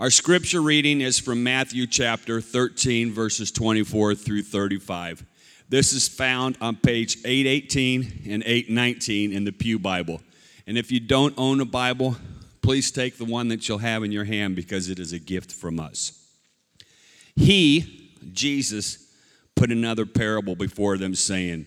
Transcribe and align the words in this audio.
Our 0.00 0.10
scripture 0.10 0.62
reading 0.62 1.00
is 1.00 1.18
from 1.18 1.42
Matthew 1.42 1.84
chapter 1.88 2.40
13, 2.40 3.12
verses 3.12 3.50
24 3.50 4.14
through 4.14 4.42
35. 4.42 5.24
This 5.68 5.92
is 5.92 6.06
found 6.06 6.56
on 6.60 6.76
page 6.76 7.16
818 7.24 8.30
and 8.30 8.44
819 8.44 9.32
in 9.32 9.42
the 9.42 9.50
Pew 9.50 9.76
Bible. 9.80 10.20
And 10.68 10.78
if 10.78 10.92
you 10.92 11.00
don't 11.00 11.34
own 11.36 11.60
a 11.60 11.64
Bible, 11.64 12.14
please 12.62 12.92
take 12.92 13.18
the 13.18 13.24
one 13.24 13.48
that 13.48 13.68
you'll 13.68 13.78
have 13.78 14.04
in 14.04 14.12
your 14.12 14.22
hand 14.22 14.54
because 14.54 14.88
it 14.88 15.00
is 15.00 15.12
a 15.12 15.18
gift 15.18 15.50
from 15.50 15.80
us. 15.80 16.12
He, 17.34 18.12
Jesus, 18.32 19.12
put 19.56 19.72
another 19.72 20.06
parable 20.06 20.54
before 20.54 20.96
them, 20.96 21.16
saying, 21.16 21.66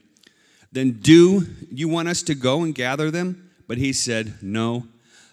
then 0.71 0.99
do 1.01 1.47
you 1.69 1.87
want 1.87 2.07
us 2.07 2.23
to 2.23 2.35
go 2.35 2.63
and 2.63 2.73
gather 2.73 3.11
them? 3.11 3.49
But 3.67 3.77
he 3.77 3.93
said, 3.93 4.35
No, 4.41 4.87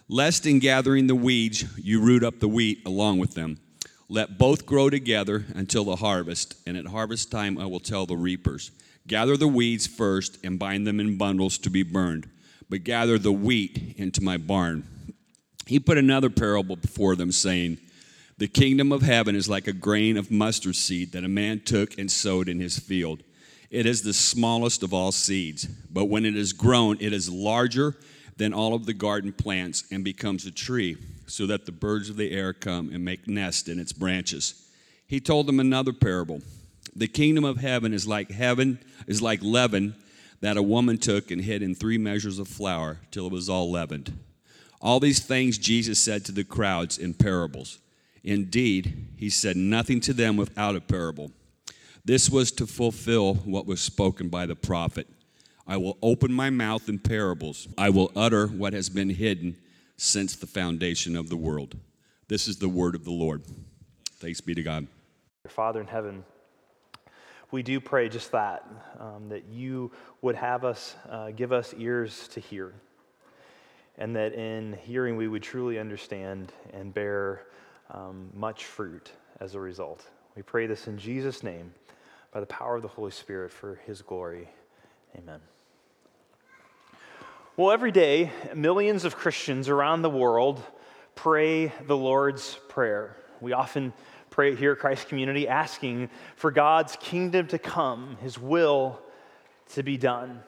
lest 0.07 0.45
in 0.45 0.59
gathering 0.59 1.07
the 1.07 1.15
weeds 1.15 1.65
you 1.77 2.01
root 2.01 2.23
up 2.23 2.39
the 2.39 2.47
wheat 2.47 2.81
along 2.85 3.19
with 3.19 3.35
them. 3.35 3.59
Let 4.07 4.39
both 4.39 4.65
grow 4.65 4.89
together 4.89 5.45
until 5.53 5.83
the 5.83 5.97
harvest, 5.97 6.55
and 6.65 6.75
at 6.75 6.87
harvest 6.87 7.31
time 7.31 7.57
I 7.57 7.65
will 7.65 7.79
tell 7.79 8.05
the 8.05 8.17
reapers 8.17 8.71
Gather 9.07 9.37
the 9.37 9.47
weeds 9.47 9.87
first 9.87 10.37
and 10.43 10.59
bind 10.59 10.85
them 10.85 10.99
in 10.99 11.17
bundles 11.17 11.57
to 11.59 11.69
be 11.69 11.83
burned, 11.83 12.29
but 12.69 12.83
gather 12.83 13.17
the 13.17 13.31
wheat 13.31 13.95
into 13.97 14.21
my 14.21 14.37
barn. 14.37 14.83
He 15.65 15.79
put 15.79 15.97
another 15.97 16.29
parable 16.29 16.75
before 16.75 17.15
them, 17.15 17.31
saying, 17.31 17.77
The 18.37 18.47
kingdom 18.47 18.91
of 18.91 19.01
heaven 19.01 19.35
is 19.35 19.49
like 19.49 19.67
a 19.67 19.73
grain 19.73 20.15
of 20.17 20.31
mustard 20.31 20.75
seed 20.75 21.11
that 21.13 21.23
a 21.23 21.29
man 21.29 21.61
took 21.61 21.97
and 21.97 22.11
sowed 22.11 22.49
in 22.49 22.59
his 22.59 22.77
field. 22.77 23.23
It 23.69 23.85
is 23.85 24.01
the 24.01 24.13
smallest 24.13 24.81
of 24.81 24.93
all 24.93 25.11
seeds, 25.11 25.65
but 25.65 26.05
when 26.05 26.25
it 26.25 26.35
is 26.35 26.53
grown, 26.53 26.97
it 26.99 27.13
is 27.13 27.29
larger 27.29 27.95
than 28.37 28.53
all 28.53 28.73
of 28.73 28.85
the 28.85 28.93
garden 28.93 29.31
plants 29.31 29.83
and 29.91 30.03
becomes 30.03 30.45
a 30.45 30.51
tree, 30.51 30.97
so 31.27 31.45
that 31.45 31.65
the 31.65 31.71
birds 31.71 32.09
of 32.09 32.17
the 32.17 32.31
air 32.31 32.51
come 32.51 32.89
and 32.91 33.05
make 33.05 33.27
nest 33.27 33.69
in 33.69 33.77
its 33.79 33.93
branches. 33.93 34.67
He 35.05 35.19
told 35.19 35.45
them 35.45 35.59
another 35.59 35.93
parable. 35.93 36.41
The 36.95 37.07
kingdom 37.07 37.43
of 37.43 37.57
heaven 37.57 37.93
is 37.93 38.07
like 38.07 38.31
heaven 38.31 38.79
is 39.05 39.21
like 39.21 39.43
leaven 39.43 39.95
that 40.41 40.57
a 40.57 40.63
woman 40.63 40.97
took 40.97 41.29
and 41.29 41.41
hid 41.41 41.61
in 41.61 41.75
three 41.75 41.97
measures 41.97 42.39
of 42.39 42.47
flour 42.47 42.97
till 43.11 43.27
it 43.27 43.31
was 43.31 43.49
all 43.49 43.69
leavened. 43.69 44.17
All 44.81 44.99
these 44.99 45.19
things 45.19 45.57
Jesus 45.57 45.99
said 45.99 46.25
to 46.25 46.31
the 46.31 46.43
crowds 46.43 46.97
in 46.97 47.13
parables. 47.13 47.77
Indeed, 48.23 49.07
he 49.17 49.29
said 49.29 49.57
nothing 49.57 49.99
to 50.01 50.13
them 50.13 50.37
without 50.37 50.75
a 50.75 50.81
parable 50.81 51.31
this 52.09 52.27
was 52.27 52.51
to 52.51 52.65
fulfill 52.65 53.35
what 53.35 53.67
was 53.67 53.79
spoken 53.79 54.29
by 54.29 54.47
the 54.47 54.55
prophet 54.55 55.05
I 55.67 55.77
will 55.77 55.95
open 56.01 56.33
my 56.33 56.49
mouth 56.49 56.89
in 56.89 56.97
parables, 56.97 57.67
I 57.77 57.91
will 57.91 58.11
utter 58.15 58.47
what 58.47 58.73
has 58.73 58.89
been 58.89 59.11
hidden 59.11 59.55
since 59.97 60.35
the 60.35 60.47
foundation 60.47 61.15
of 61.15 61.29
the 61.29 61.37
world. 61.37 61.77
This 62.27 62.47
is 62.47 62.57
the 62.57 62.67
word 62.67 62.95
of 62.95 63.05
the 63.05 63.11
Lord. 63.11 63.43
Thanks 64.13 64.41
be 64.41 64.55
to 64.55 64.63
God. 64.63 64.87
Your 65.43 65.51
Father 65.51 65.79
in 65.79 65.85
heaven, 65.85 66.25
we 67.51 67.61
do 67.61 67.79
pray 67.79 68.09
just 68.09 68.31
that, 68.31 68.67
um, 68.99 69.29
that 69.29 69.43
you 69.45 69.91
would 70.23 70.33
have 70.33 70.65
us, 70.65 70.95
uh, 71.07 71.29
give 71.29 71.51
us 71.51 71.75
ears 71.77 72.27
to 72.29 72.39
hear, 72.39 72.73
and 73.99 74.15
that 74.15 74.33
in 74.33 74.73
hearing 74.81 75.15
we 75.15 75.27
would 75.27 75.43
truly 75.43 75.77
understand 75.77 76.51
and 76.73 76.91
bear 76.91 77.43
um, 77.91 78.31
much 78.33 78.65
fruit 78.65 79.11
as 79.39 79.53
a 79.53 79.59
result. 79.59 80.07
We 80.35 80.41
pray 80.41 80.65
this 80.65 80.87
in 80.87 80.97
Jesus' 80.97 81.43
name 81.43 81.71
by 82.31 82.39
the 82.39 82.45
power 82.45 82.75
of 82.75 82.81
the 82.81 82.87
Holy 82.87 83.11
Spirit 83.11 83.51
for 83.51 83.79
his 83.85 84.01
glory. 84.01 84.49
Amen. 85.17 85.39
Well, 87.57 87.71
every 87.71 87.91
day, 87.91 88.31
millions 88.55 89.03
of 89.03 89.15
Christians 89.15 89.67
around 89.67 90.01
the 90.01 90.09
world 90.09 90.63
pray 91.15 91.73
the 91.87 91.97
Lord's 91.97 92.57
Prayer. 92.69 93.17
We 93.41 93.53
often 93.53 93.91
pray 94.29 94.55
here 94.55 94.73
at 94.73 94.79
Christ 94.79 95.09
Community 95.09 95.47
asking 95.47 96.09
for 96.35 96.51
God's 96.51 96.95
kingdom 97.01 97.47
to 97.47 97.59
come, 97.59 98.17
his 98.21 98.37
will 98.37 98.99
to 99.69 99.83
be 99.83 99.97
done. 99.97 100.41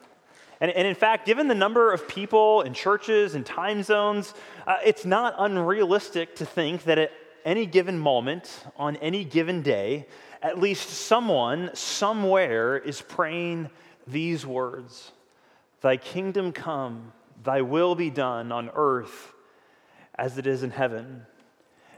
And, 0.60 0.70
and 0.70 0.86
in 0.86 0.94
fact, 0.94 1.26
given 1.26 1.48
the 1.48 1.54
number 1.54 1.92
of 1.92 2.06
people 2.06 2.62
and 2.62 2.74
churches 2.74 3.34
and 3.34 3.44
time 3.44 3.82
zones, 3.82 4.32
uh, 4.66 4.76
it's 4.84 5.04
not 5.04 5.34
unrealistic 5.36 6.36
to 6.36 6.46
think 6.46 6.84
that 6.84 6.98
at 6.98 7.12
any 7.44 7.66
given 7.66 7.98
moment, 7.98 8.64
on 8.76 8.96
any 8.96 9.24
given 9.24 9.60
day, 9.62 10.06
at 10.42 10.58
least 10.58 10.90
someone 10.90 11.70
somewhere 11.72 12.76
is 12.76 13.00
praying 13.00 13.70
these 14.06 14.44
words 14.44 15.12
Thy 15.80 15.96
kingdom 15.96 16.52
come, 16.52 17.12
thy 17.42 17.62
will 17.62 17.94
be 17.94 18.10
done 18.10 18.52
on 18.52 18.70
earth 18.74 19.32
as 20.14 20.38
it 20.38 20.46
is 20.46 20.62
in 20.62 20.70
heaven. 20.70 21.26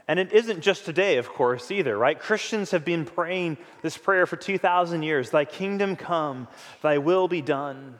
And 0.07 0.19
it 0.19 0.31
isn't 0.33 0.61
just 0.61 0.85
today, 0.85 1.17
of 1.17 1.29
course, 1.29 1.71
either, 1.71 1.97
right? 1.97 2.19
Christians 2.19 2.71
have 2.71 2.85
been 2.85 3.05
praying 3.05 3.57
this 3.81 3.97
prayer 3.97 4.27
for 4.27 4.37
2,000 4.37 5.03
years 5.03 5.29
Thy 5.29 5.45
kingdom 5.45 5.95
come, 5.95 6.47
thy 6.81 6.99
will 6.99 7.27
be 7.27 7.41
done. 7.41 7.95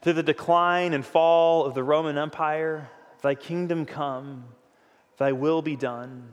Through 0.00 0.14
the 0.14 0.22
decline 0.22 0.92
and 0.92 1.06
fall 1.06 1.64
of 1.64 1.74
the 1.74 1.84
Roman 1.84 2.18
Empire, 2.18 2.90
thy 3.22 3.36
kingdom 3.36 3.86
come, 3.86 4.44
thy 5.18 5.32
will 5.32 5.62
be 5.62 5.76
done. 5.76 6.28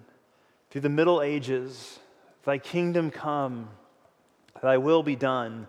Through 0.71 0.81
the 0.81 0.89
Middle 0.89 1.21
Ages, 1.21 1.99
Thy 2.45 2.57
kingdom 2.57 3.11
come, 3.11 3.69
thy 4.61 4.77
will 4.77 5.03
be 5.03 5.15
done. 5.15 5.67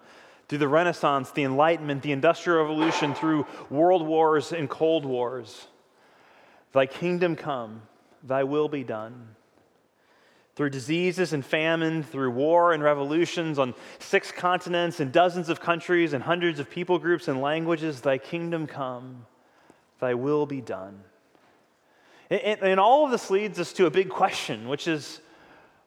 Through 0.48 0.58
the 0.58 0.68
Renaissance, 0.68 1.30
the 1.30 1.44
Enlightenment, 1.44 2.02
the 2.02 2.12
Industrial 2.12 2.60
Revolution, 2.60 3.14
through 3.14 3.46
world 3.70 4.06
wars 4.06 4.52
and 4.52 4.68
cold 4.68 5.04
wars, 5.04 5.68
thy 6.72 6.86
kingdom 6.86 7.36
come, 7.36 7.82
thy 8.22 8.44
will 8.44 8.68
be 8.68 8.82
done. 8.84 9.36
Through 10.56 10.70
diseases 10.70 11.32
and 11.32 11.44
famine, 11.44 12.02
through 12.02 12.32
war 12.32 12.72
and 12.72 12.82
revolutions 12.82 13.58
on 13.58 13.74
six 13.98 14.30
continents 14.32 15.00
and 15.00 15.12
dozens 15.12 15.48
of 15.48 15.60
countries 15.60 16.12
and 16.12 16.22
hundreds 16.22 16.58
of 16.58 16.68
people 16.68 16.98
groups 16.98 17.28
and 17.28 17.40
languages, 17.40 18.00
thy 18.00 18.18
kingdom 18.18 18.66
come, 18.66 19.26
thy 20.00 20.14
will 20.14 20.46
be 20.46 20.60
done. 20.60 21.02
And, 22.28 22.60
and 22.62 22.80
all 22.80 23.04
of 23.04 23.10
this 23.10 23.30
leads 23.30 23.58
us 23.58 23.72
to 23.74 23.86
a 23.86 23.90
big 23.90 24.08
question, 24.08 24.68
which 24.68 24.86
is 24.86 25.20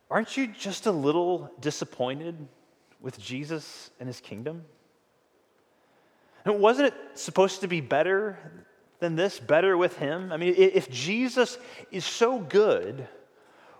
Aren't 0.10 0.38
you 0.38 0.48
just 0.48 0.86
a 0.86 0.92
little 0.92 1.52
disappointed 1.60 2.36
with 3.02 3.20
Jesus 3.20 3.92
and 4.00 4.08
his 4.08 4.20
kingdom? 4.20 4.64
And 6.46 6.60
wasn't 6.60 6.90
it 6.90 6.94
supposed 7.18 7.62
to 7.62 7.68
be 7.68 7.82
better 7.82 8.38
than 9.00 9.16
this, 9.16 9.40
better 9.40 9.78
with 9.78 9.98
him? 9.98 10.32
I 10.32 10.38
mean, 10.38 10.56
if 10.58 10.90
Jesus 10.90 11.58
is 11.92 12.06
so 12.06 12.40
good, 12.40 13.08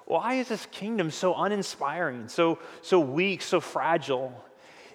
why 0.06 0.36
is 0.36 0.50
his 0.50 0.66
kingdom 0.68 1.12
so 1.12 1.36
uninspiring, 1.36 2.28
so, 2.28 2.60
so 2.82 3.00
weak, 3.00 3.42
so 3.42 3.60
fragile? 3.60 4.34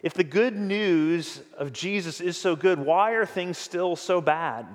If 0.03 0.15
the 0.15 0.25
good 0.25 0.57
news 0.57 1.41
of 1.57 1.73
Jesus 1.73 2.21
is 2.21 2.37
so 2.37 2.57
good, 2.57 2.79
why 2.79 3.13
are 3.13 3.27
things 3.27 3.59
still 3.59 3.97
so 3.97 4.21
bad? 4.21 4.67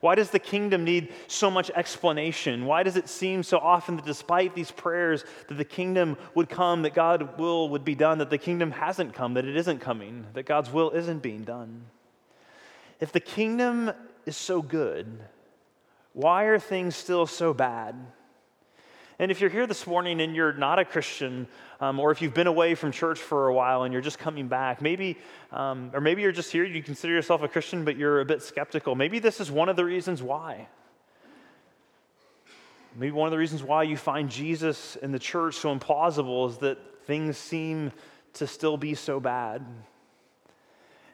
Why 0.00 0.14
does 0.14 0.30
the 0.30 0.38
kingdom 0.38 0.84
need 0.84 1.12
so 1.26 1.50
much 1.50 1.70
explanation? 1.70 2.64
Why 2.64 2.82
does 2.82 2.96
it 2.96 3.08
seem 3.08 3.42
so 3.42 3.58
often 3.58 3.96
that 3.96 4.06
despite 4.06 4.54
these 4.54 4.70
prayers 4.70 5.24
that 5.48 5.56
the 5.56 5.64
kingdom 5.64 6.16
would 6.34 6.48
come, 6.48 6.82
that 6.82 6.94
God's 6.94 7.36
will 7.38 7.68
would 7.68 7.84
be 7.84 7.94
done, 7.94 8.18
that 8.18 8.30
the 8.30 8.38
kingdom 8.38 8.70
hasn't 8.70 9.12
come, 9.12 9.34
that 9.34 9.44
it 9.44 9.56
isn't 9.56 9.80
coming, 9.80 10.26
that 10.32 10.44
God's 10.44 10.72
will 10.72 10.90
isn't 10.90 11.22
being 11.22 11.42
done? 11.42 11.84
If 12.98 13.12
the 13.12 13.20
kingdom 13.20 13.92
is 14.24 14.38
so 14.38 14.62
good, 14.62 15.20
why 16.14 16.44
are 16.44 16.58
things 16.58 16.96
still 16.96 17.26
so 17.26 17.52
bad? 17.52 17.94
And 19.20 19.30
if 19.30 19.42
you're 19.42 19.50
here 19.50 19.66
this 19.66 19.86
morning 19.86 20.22
and 20.22 20.34
you're 20.34 20.54
not 20.54 20.78
a 20.78 20.84
Christian, 20.86 21.46
um, 21.78 22.00
or 22.00 22.10
if 22.10 22.22
you've 22.22 22.32
been 22.32 22.46
away 22.46 22.74
from 22.74 22.90
church 22.90 23.18
for 23.18 23.48
a 23.48 23.54
while 23.54 23.82
and 23.82 23.92
you're 23.92 24.00
just 24.00 24.18
coming 24.18 24.48
back, 24.48 24.80
maybe, 24.80 25.18
um, 25.52 25.90
or 25.92 26.00
maybe 26.00 26.22
you're 26.22 26.32
just 26.32 26.50
here, 26.50 26.64
you 26.64 26.82
consider 26.82 27.12
yourself 27.12 27.42
a 27.42 27.48
Christian, 27.48 27.84
but 27.84 27.98
you're 27.98 28.22
a 28.22 28.24
bit 28.24 28.40
skeptical. 28.40 28.94
Maybe 28.94 29.18
this 29.18 29.38
is 29.38 29.50
one 29.50 29.68
of 29.68 29.76
the 29.76 29.84
reasons 29.84 30.22
why. 30.22 30.68
Maybe 32.96 33.10
one 33.10 33.26
of 33.26 33.32
the 33.32 33.36
reasons 33.36 33.62
why 33.62 33.82
you 33.82 33.98
find 33.98 34.30
Jesus 34.30 34.96
in 34.96 35.12
the 35.12 35.18
church 35.18 35.56
so 35.56 35.78
implausible 35.78 36.48
is 36.48 36.56
that 36.56 36.78
things 37.04 37.36
seem 37.36 37.92
to 38.32 38.46
still 38.46 38.78
be 38.78 38.94
so 38.94 39.20
bad. 39.20 39.66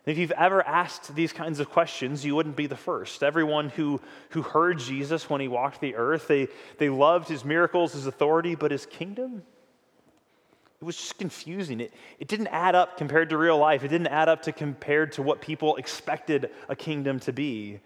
If 0.07 0.19
you've 0.19 0.31
ever 0.33 0.65
asked 0.65 1.17
these 1.17 1.33
kinds 1.33 1.59
of 1.59 1.69
questions, 1.69 2.25
you 2.25 2.37
wouldn't 2.37 2.55
be 2.55 2.69
the 2.69 2.77
first. 2.77 3.25
Everyone 3.25 3.71
who, 3.71 4.01
who 4.31 4.43
heard 4.43 4.79
Jesus 4.79 5.29
when 5.29 5.41
he 5.41 5.49
walked 5.49 5.81
the 5.81 5.97
earth, 5.97 6.29
they, 6.29 6.47
they 6.79 6.89
loved 6.89 7.29
his 7.29 7.45
miracles, 7.45 7.93
his 7.93 8.07
authority, 8.07 8.55
but 8.55 8.71
his 8.71 8.87
kingdom? 8.87 9.43
It 10.81 10.85
was 10.85 10.97
just 10.97 11.19
confusing. 11.19 11.81
It, 11.81 11.93
it 12.21 12.29
didn't 12.29 12.49
add 12.49 12.77
up 12.77 12.99
compared 12.99 13.31
to 13.31 13.37
real 13.37 13.59
life. 13.59 13.83
It 13.83 13.89
didn't 13.89 14.07
add 14.07 14.29
up 14.29 14.43
to 14.43 14.53
compared 14.53 15.13
to 15.13 15.23
what 15.23 15.41
people 15.41 15.75
expected 15.75 16.51
a 16.69 16.77
kingdom 16.77 17.19
to 17.21 17.33
be. 17.33 17.81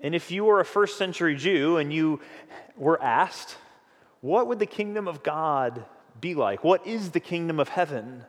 And 0.00 0.12
if 0.12 0.32
you 0.32 0.44
were 0.44 0.58
a 0.58 0.64
first 0.64 0.98
century 0.98 1.36
Jew 1.36 1.76
and 1.76 1.92
you 1.92 2.20
were 2.76 3.00
asked, 3.00 3.56
what 4.22 4.48
would 4.48 4.58
the 4.58 4.66
kingdom 4.66 5.06
of 5.06 5.22
God 5.22 5.84
be 6.20 6.34
like? 6.34 6.64
What 6.64 6.84
is 6.84 7.10
the 7.10 7.20
kingdom 7.20 7.60
of 7.60 7.68
heaven? 7.68 8.24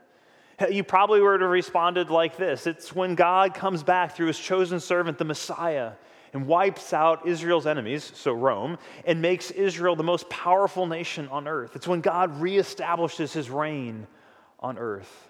You 0.70 0.84
probably 0.84 1.22
would 1.22 1.42
have 1.42 1.50
responded 1.50 2.10
like 2.10 2.38
this 2.38 2.68
It's 2.68 2.94
when 2.94 3.16
God 3.16 3.54
comes 3.54 3.84
back 3.84 4.16
through 4.16 4.28
his 4.28 4.40
chosen 4.40 4.80
servant, 4.80 5.18
the 5.18 5.26
Messiah, 5.26 5.94
and 6.34 6.48
wipes 6.48 6.94
out 6.94 7.28
Israel's 7.28 7.66
enemies, 7.66 8.12
so 8.16 8.34
Rome, 8.34 8.78
and 9.06 9.22
makes 9.22 9.52
Israel 9.52 9.96
the 9.96 10.04
most 10.04 10.30
powerful 10.30 10.86
nation 10.86 11.28
on 11.30 11.48
earth. 11.48 11.76
It's 11.76 11.88
when 11.88 12.02
God 12.02 12.42
reestablishes 12.42 13.32
his 13.32 13.50
reign 13.50 14.08
on 14.60 14.78
earth. 14.78 15.30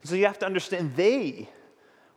And 0.00 0.08
so 0.08 0.16
you 0.16 0.26
have 0.26 0.38
to 0.38 0.46
understand 0.46 0.96
they 0.96 1.48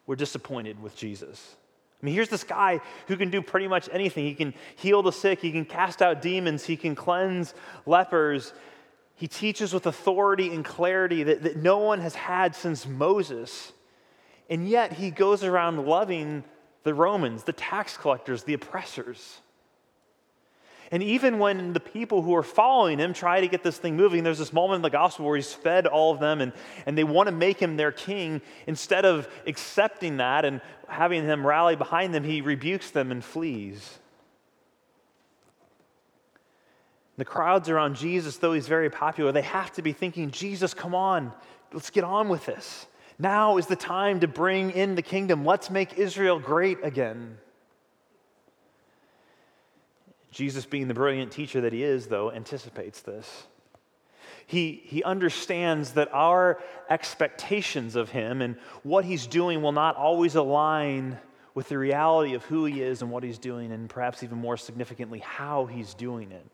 were 0.05 0.15
disappointed 0.15 0.81
with 0.81 0.95
Jesus. 0.95 1.55
I 2.01 2.05
mean, 2.05 2.15
here's 2.15 2.29
this 2.29 2.43
guy 2.43 2.79
who 3.07 3.15
can 3.15 3.29
do 3.29 3.41
pretty 3.41 3.67
much 3.67 3.87
anything. 3.91 4.25
He 4.25 4.33
can 4.33 4.53
heal 4.75 5.03
the 5.03 5.11
sick, 5.11 5.39
he 5.39 5.51
can 5.51 5.65
cast 5.65 6.01
out 6.01 6.21
demons, 6.21 6.63
he 6.63 6.75
can 6.75 6.95
cleanse 6.95 7.53
lepers, 7.85 8.53
he 9.21 9.27
teaches 9.27 9.71
with 9.71 9.85
authority 9.85 10.51
and 10.51 10.65
clarity 10.65 11.21
that, 11.21 11.43
that 11.43 11.55
no 11.55 11.77
one 11.77 11.99
has 11.99 12.15
had 12.15 12.55
since 12.55 12.87
Moses. 12.87 13.71
And 14.49 14.67
yet 14.67 14.93
he 14.93 15.11
goes 15.11 15.43
around 15.43 15.85
loving 15.85 16.43
the 16.81 16.95
Romans, 16.95 17.43
the 17.43 17.53
tax 17.53 17.95
collectors, 17.95 18.45
the 18.45 18.55
oppressors. 18.55 19.41
And 20.89 21.03
even 21.03 21.37
when 21.37 21.71
the 21.71 21.79
people 21.79 22.23
who 22.23 22.35
are 22.35 22.41
following 22.41 22.97
him 22.97 23.13
try 23.13 23.41
to 23.41 23.47
get 23.47 23.61
this 23.61 23.77
thing 23.77 23.95
moving, 23.95 24.23
there's 24.23 24.39
this 24.39 24.51
moment 24.51 24.77
in 24.77 24.81
the 24.81 24.89
gospel 24.89 25.27
where 25.27 25.35
he's 25.35 25.53
fed 25.53 25.85
all 25.85 26.11
of 26.11 26.19
them 26.19 26.41
and, 26.41 26.51
and 26.87 26.97
they 26.97 27.03
want 27.03 27.27
to 27.27 27.31
make 27.31 27.59
him 27.59 27.77
their 27.77 27.91
king. 27.91 28.41
Instead 28.65 29.05
of 29.05 29.27
accepting 29.45 30.17
that 30.17 30.45
and 30.45 30.61
having 30.87 31.27
them 31.27 31.45
rally 31.45 31.75
behind 31.75 32.11
them, 32.11 32.23
he 32.23 32.41
rebukes 32.41 32.89
them 32.89 33.11
and 33.11 33.23
flees. 33.23 33.99
The 37.21 37.25
crowds 37.25 37.69
around 37.69 37.97
Jesus, 37.97 38.37
though 38.37 38.53
he's 38.53 38.67
very 38.67 38.89
popular, 38.89 39.31
they 39.31 39.43
have 39.43 39.71
to 39.73 39.83
be 39.83 39.93
thinking, 39.93 40.31
Jesus, 40.31 40.73
come 40.73 40.95
on, 40.95 41.31
let's 41.71 41.91
get 41.91 42.03
on 42.03 42.29
with 42.29 42.47
this. 42.47 42.87
Now 43.19 43.57
is 43.57 43.67
the 43.67 43.75
time 43.75 44.21
to 44.21 44.27
bring 44.27 44.71
in 44.71 44.95
the 44.95 45.03
kingdom. 45.03 45.45
Let's 45.45 45.69
make 45.69 45.99
Israel 45.99 46.39
great 46.39 46.79
again. 46.81 47.37
Jesus, 50.31 50.65
being 50.65 50.87
the 50.87 50.95
brilliant 50.95 51.31
teacher 51.31 51.61
that 51.61 51.73
he 51.73 51.83
is, 51.83 52.07
though, 52.07 52.31
anticipates 52.31 53.01
this. 53.01 53.45
He, 54.47 54.81
he 54.83 55.03
understands 55.03 55.91
that 55.91 56.11
our 56.11 56.59
expectations 56.89 57.95
of 57.95 58.09
him 58.09 58.41
and 58.41 58.55
what 58.81 59.05
he's 59.05 59.27
doing 59.27 59.61
will 59.61 59.73
not 59.73 59.95
always 59.95 60.33
align 60.33 61.19
with 61.53 61.69
the 61.69 61.77
reality 61.77 62.33
of 62.33 62.43
who 62.45 62.65
he 62.65 62.81
is 62.81 63.03
and 63.03 63.11
what 63.11 63.21
he's 63.21 63.37
doing, 63.37 63.71
and 63.71 63.87
perhaps 63.91 64.23
even 64.23 64.39
more 64.39 64.57
significantly, 64.57 65.19
how 65.19 65.67
he's 65.67 65.93
doing 65.93 66.31
it. 66.31 66.47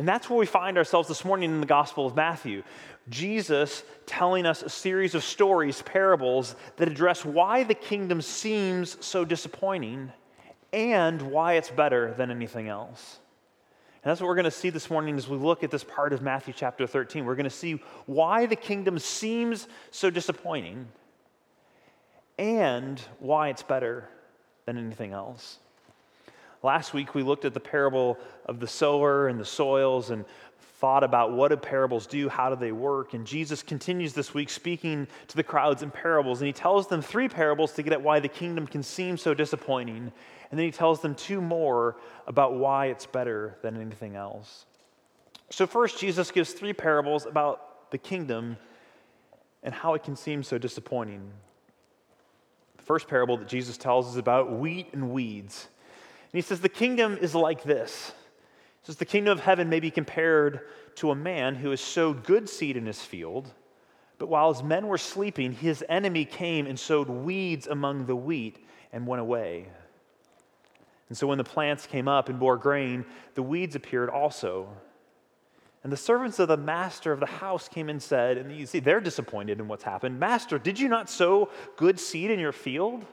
And 0.00 0.08
that's 0.08 0.30
where 0.30 0.38
we 0.38 0.46
find 0.46 0.78
ourselves 0.78 1.08
this 1.08 1.26
morning 1.26 1.50
in 1.50 1.60
the 1.60 1.66
Gospel 1.66 2.06
of 2.06 2.16
Matthew. 2.16 2.62
Jesus 3.10 3.82
telling 4.06 4.46
us 4.46 4.62
a 4.62 4.70
series 4.70 5.14
of 5.14 5.22
stories, 5.22 5.82
parables, 5.82 6.56
that 6.78 6.88
address 6.88 7.22
why 7.22 7.64
the 7.64 7.74
kingdom 7.74 8.22
seems 8.22 8.96
so 9.04 9.26
disappointing 9.26 10.10
and 10.72 11.20
why 11.20 11.52
it's 11.52 11.68
better 11.68 12.14
than 12.14 12.30
anything 12.30 12.66
else. 12.66 13.18
And 14.02 14.10
that's 14.10 14.22
what 14.22 14.28
we're 14.28 14.36
going 14.36 14.44
to 14.46 14.50
see 14.50 14.70
this 14.70 14.88
morning 14.88 15.18
as 15.18 15.28
we 15.28 15.36
look 15.36 15.62
at 15.64 15.70
this 15.70 15.84
part 15.84 16.14
of 16.14 16.22
Matthew 16.22 16.54
chapter 16.56 16.86
13. 16.86 17.26
We're 17.26 17.34
going 17.34 17.44
to 17.44 17.50
see 17.50 17.82
why 18.06 18.46
the 18.46 18.56
kingdom 18.56 18.98
seems 18.98 19.68
so 19.90 20.08
disappointing 20.08 20.88
and 22.38 22.98
why 23.18 23.50
it's 23.50 23.62
better 23.62 24.08
than 24.64 24.78
anything 24.78 25.12
else. 25.12 25.58
Last 26.62 26.92
week, 26.92 27.14
we 27.14 27.22
looked 27.22 27.44
at 27.44 27.54
the 27.54 27.60
parable 27.60 28.18
of 28.46 28.60
the 28.60 28.66
sower 28.66 29.28
and 29.28 29.40
the 29.40 29.44
soils 29.44 30.10
and 30.10 30.24
thought 30.80 31.04
about 31.04 31.32
what 31.32 31.48
do 31.48 31.56
parables 31.56 32.06
do, 32.06 32.28
how 32.28 32.50
do 32.50 32.56
they 32.56 32.72
work. 32.72 33.12
And 33.14 33.26
Jesus 33.26 33.62
continues 33.62 34.12
this 34.14 34.32
week 34.32 34.48
speaking 34.48 35.06
to 35.28 35.36
the 35.36 35.42
crowds 35.42 35.82
in 35.82 35.90
parables. 35.90 36.40
And 36.40 36.46
he 36.46 36.52
tells 36.52 36.86
them 36.86 37.02
three 37.02 37.28
parables 37.28 37.72
to 37.72 37.82
get 37.82 37.92
at 37.92 38.02
why 38.02 38.20
the 38.20 38.28
kingdom 38.28 38.66
can 38.66 38.82
seem 38.82 39.16
so 39.16 39.34
disappointing. 39.34 40.12
And 40.50 40.58
then 40.58 40.66
he 40.66 40.72
tells 40.72 41.00
them 41.00 41.14
two 41.14 41.40
more 41.40 41.96
about 42.26 42.54
why 42.54 42.86
it's 42.86 43.06
better 43.06 43.56
than 43.62 43.80
anything 43.80 44.16
else. 44.16 44.66
So, 45.50 45.66
first, 45.66 45.98
Jesus 45.98 46.30
gives 46.30 46.52
three 46.52 46.72
parables 46.72 47.26
about 47.26 47.90
the 47.90 47.98
kingdom 47.98 48.56
and 49.62 49.74
how 49.74 49.94
it 49.94 50.02
can 50.02 50.16
seem 50.16 50.42
so 50.42 50.58
disappointing. 50.58 51.30
The 52.76 52.82
first 52.82 53.08
parable 53.08 53.36
that 53.36 53.48
Jesus 53.48 53.76
tells 53.76 54.08
is 54.08 54.16
about 54.16 54.52
wheat 54.52 54.88
and 54.92 55.10
weeds. 55.10 55.68
And 56.32 56.38
he 56.38 56.42
says, 56.42 56.60
The 56.60 56.68
kingdom 56.68 57.18
is 57.20 57.34
like 57.34 57.62
this. 57.62 58.12
He 58.82 58.86
says, 58.86 58.96
The 58.96 59.04
kingdom 59.04 59.32
of 59.32 59.40
heaven 59.40 59.68
may 59.68 59.80
be 59.80 59.90
compared 59.90 60.68
to 60.96 61.10
a 61.10 61.14
man 61.14 61.54
who 61.54 61.70
has 61.70 61.80
sowed 61.80 62.24
good 62.24 62.48
seed 62.48 62.76
in 62.76 62.86
his 62.86 63.02
field, 63.02 63.52
but 64.18 64.28
while 64.28 64.52
his 64.52 64.62
men 64.62 64.86
were 64.86 64.98
sleeping, 64.98 65.52
his 65.52 65.84
enemy 65.88 66.24
came 66.24 66.66
and 66.66 66.78
sowed 66.78 67.08
weeds 67.08 67.66
among 67.66 68.06
the 68.06 68.16
wheat 68.16 68.64
and 68.92 69.06
went 69.06 69.20
away. 69.22 69.66
And 71.08 71.18
so 71.18 71.26
when 71.26 71.38
the 71.38 71.44
plants 71.44 71.86
came 71.86 72.06
up 72.06 72.28
and 72.28 72.38
bore 72.38 72.56
grain, 72.56 73.04
the 73.34 73.42
weeds 73.42 73.74
appeared 73.74 74.10
also. 74.10 74.68
And 75.82 75.92
the 75.92 75.96
servants 75.96 76.38
of 76.38 76.48
the 76.48 76.56
master 76.56 77.12
of 77.12 77.20
the 77.20 77.26
house 77.26 77.68
came 77.68 77.88
and 77.88 78.00
said, 78.00 78.36
and 78.36 78.52
you 78.54 78.66
see, 78.66 78.78
they're 78.78 79.00
disappointed 79.00 79.58
in 79.58 79.66
what's 79.66 79.82
happened. 79.82 80.20
Master, 80.20 80.58
did 80.58 80.78
you 80.78 80.88
not 80.88 81.08
sow 81.08 81.48
good 81.76 81.98
seed 81.98 82.30
in 82.30 82.38
your 82.38 82.52
field? 82.52 83.04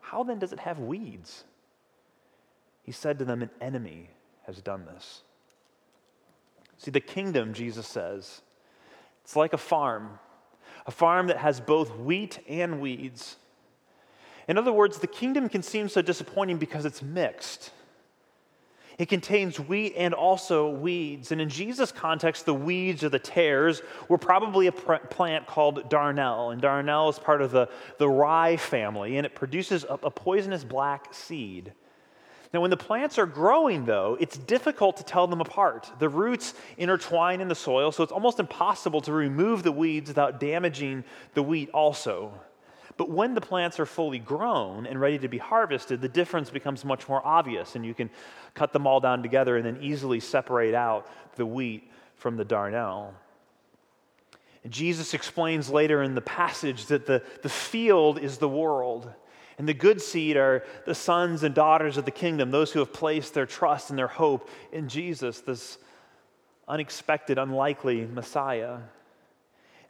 How 0.00 0.22
then 0.22 0.38
does 0.38 0.52
it 0.52 0.60
have 0.60 0.78
weeds? 0.78 1.44
He 2.88 2.92
said 2.92 3.18
to 3.18 3.26
them, 3.26 3.42
An 3.42 3.50
enemy 3.60 4.08
has 4.46 4.62
done 4.62 4.86
this. 4.86 5.20
See, 6.78 6.90
the 6.90 7.00
kingdom, 7.00 7.52
Jesus 7.52 7.86
says, 7.86 8.40
it's 9.22 9.36
like 9.36 9.52
a 9.52 9.58
farm, 9.58 10.18
a 10.86 10.90
farm 10.90 11.26
that 11.26 11.36
has 11.36 11.60
both 11.60 11.94
wheat 11.98 12.38
and 12.48 12.80
weeds. 12.80 13.36
In 14.48 14.56
other 14.56 14.72
words, 14.72 15.00
the 15.00 15.06
kingdom 15.06 15.50
can 15.50 15.62
seem 15.62 15.90
so 15.90 16.00
disappointing 16.00 16.56
because 16.56 16.86
it's 16.86 17.02
mixed. 17.02 17.72
It 18.96 19.10
contains 19.10 19.60
wheat 19.60 19.92
and 19.94 20.14
also 20.14 20.70
weeds. 20.70 21.30
And 21.30 21.42
in 21.42 21.50
Jesus' 21.50 21.92
context, 21.92 22.46
the 22.46 22.54
weeds 22.54 23.04
or 23.04 23.10
the 23.10 23.18
tares 23.18 23.82
were 24.08 24.16
probably 24.16 24.68
a 24.68 24.72
plant 24.72 25.46
called 25.46 25.90
darnel. 25.90 26.54
And 26.54 26.62
darnel 26.62 27.10
is 27.10 27.18
part 27.18 27.42
of 27.42 27.50
the, 27.50 27.68
the 27.98 28.08
rye 28.08 28.56
family, 28.56 29.18
and 29.18 29.26
it 29.26 29.34
produces 29.34 29.84
a, 29.84 29.98
a 30.04 30.10
poisonous 30.10 30.64
black 30.64 31.12
seed. 31.12 31.74
Now, 32.52 32.62
when 32.62 32.70
the 32.70 32.78
plants 32.78 33.18
are 33.18 33.26
growing, 33.26 33.84
though, 33.84 34.16
it's 34.18 34.38
difficult 34.38 34.96
to 34.96 35.04
tell 35.04 35.26
them 35.26 35.40
apart. 35.40 35.90
The 35.98 36.08
roots 36.08 36.54
intertwine 36.78 37.42
in 37.42 37.48
the 37.48 37.54
soil, 37.54 37.92
so 37.92 38.02
it's 38.02 38.12
almost 38.12 38.40
impossible 38.40 39.02
to 39.02 39.12
remove 39.12 39.62
the 39.62 39.72
weeds 39.72 40.08
without 40.08 40.40
damaging 40.40 41.04
the 41.34 41.42
wheat 41.42 41.68
also. 41.70 42.32
But 42.96 43.10
when 43.10 43.34
the 43.34 43.40
plants 43.40 43.78
are 43.78 43.86
fully 43.86 44.18
grown 44.18 44.86
and 44.86 45.00
ready 45.00 45.18
to 45.18 45.28
be 45.28 45.38
harvested, 45.38 46.00
the 46.00 46.08
difference 46.08 46.48
becomes 46.48 46.84
much 46.84 47.08
more 47.08 47.24
obvious, 47.24 47.76
and 47.76 47.84
you 47.84 47.94
can 47.94 48.08
cut 48.54 48.72
them 48.72 48.86
all 48.86 48.98
down 48.98 49.22
together 49.22 49.56
and 49.56 49.64
then 49.64 49.78
easily 49.82 50.18
separate 50.18 50.74
out 50.74 51.06
the 51.36 51.46
wheat 51.46 51.90
from 52.16 52.36
the 52.36 52.44
darnel. 52.44 53.12
Jesus 54.68 55.14
explains 55.14 55.70
later 55.70 56.02
in 56.02 56.14
the 56.14 56.20
passage 56.20 56.86
that 56.86 57.06
the, 57.06 57.22
the 57.42 57.48
field 57.48 58.18
is 58.18 58.38
the 58.38 58.48
world 58.48 59.12
and 59.58 59.68
the 59.68 59.74
good 59.74 60.00
seed 60.00 60.36
are 60.36 60.64
the 60.86 60.94
sons 60.94 61.42
and 61.42 61.54
daughters 61.54 61.96
of 61.96 62.04
the 62.04 62.12
kingdom, 62.12 62.52
those 62.52 62.72
who 62.72 62.78
have 62.78 62.92
placed 62.92 63.34
their 63.34 63.46
trust 63.46 63.90
and 63.90 63.98
their 63.98 64.06
hope 64.06 64.48
in 64.72 64.88
Jesus, 64.88 65.40
this 65.40 65.78
unexpected, 66.68 67.38
unlikely 67.38 68.06
Messiah. 68.06 68.78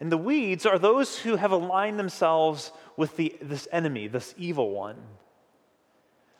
And 0.00 0.10
the 0.10 0.16
weeds 0.16 0.64
are 0.64 0.78
those 0.78 1.18
who 1.18 1.36
have 1.36 1.52
aligned 1.52 1.98
themselves 1.98 2.72
with 2.96 3.16
the, 3.16 3.36
this 3.42 3.68
enemy, 3.70 4.08
this 4.08 4.34
evil 4.38 4.70
one. 4.70 4.96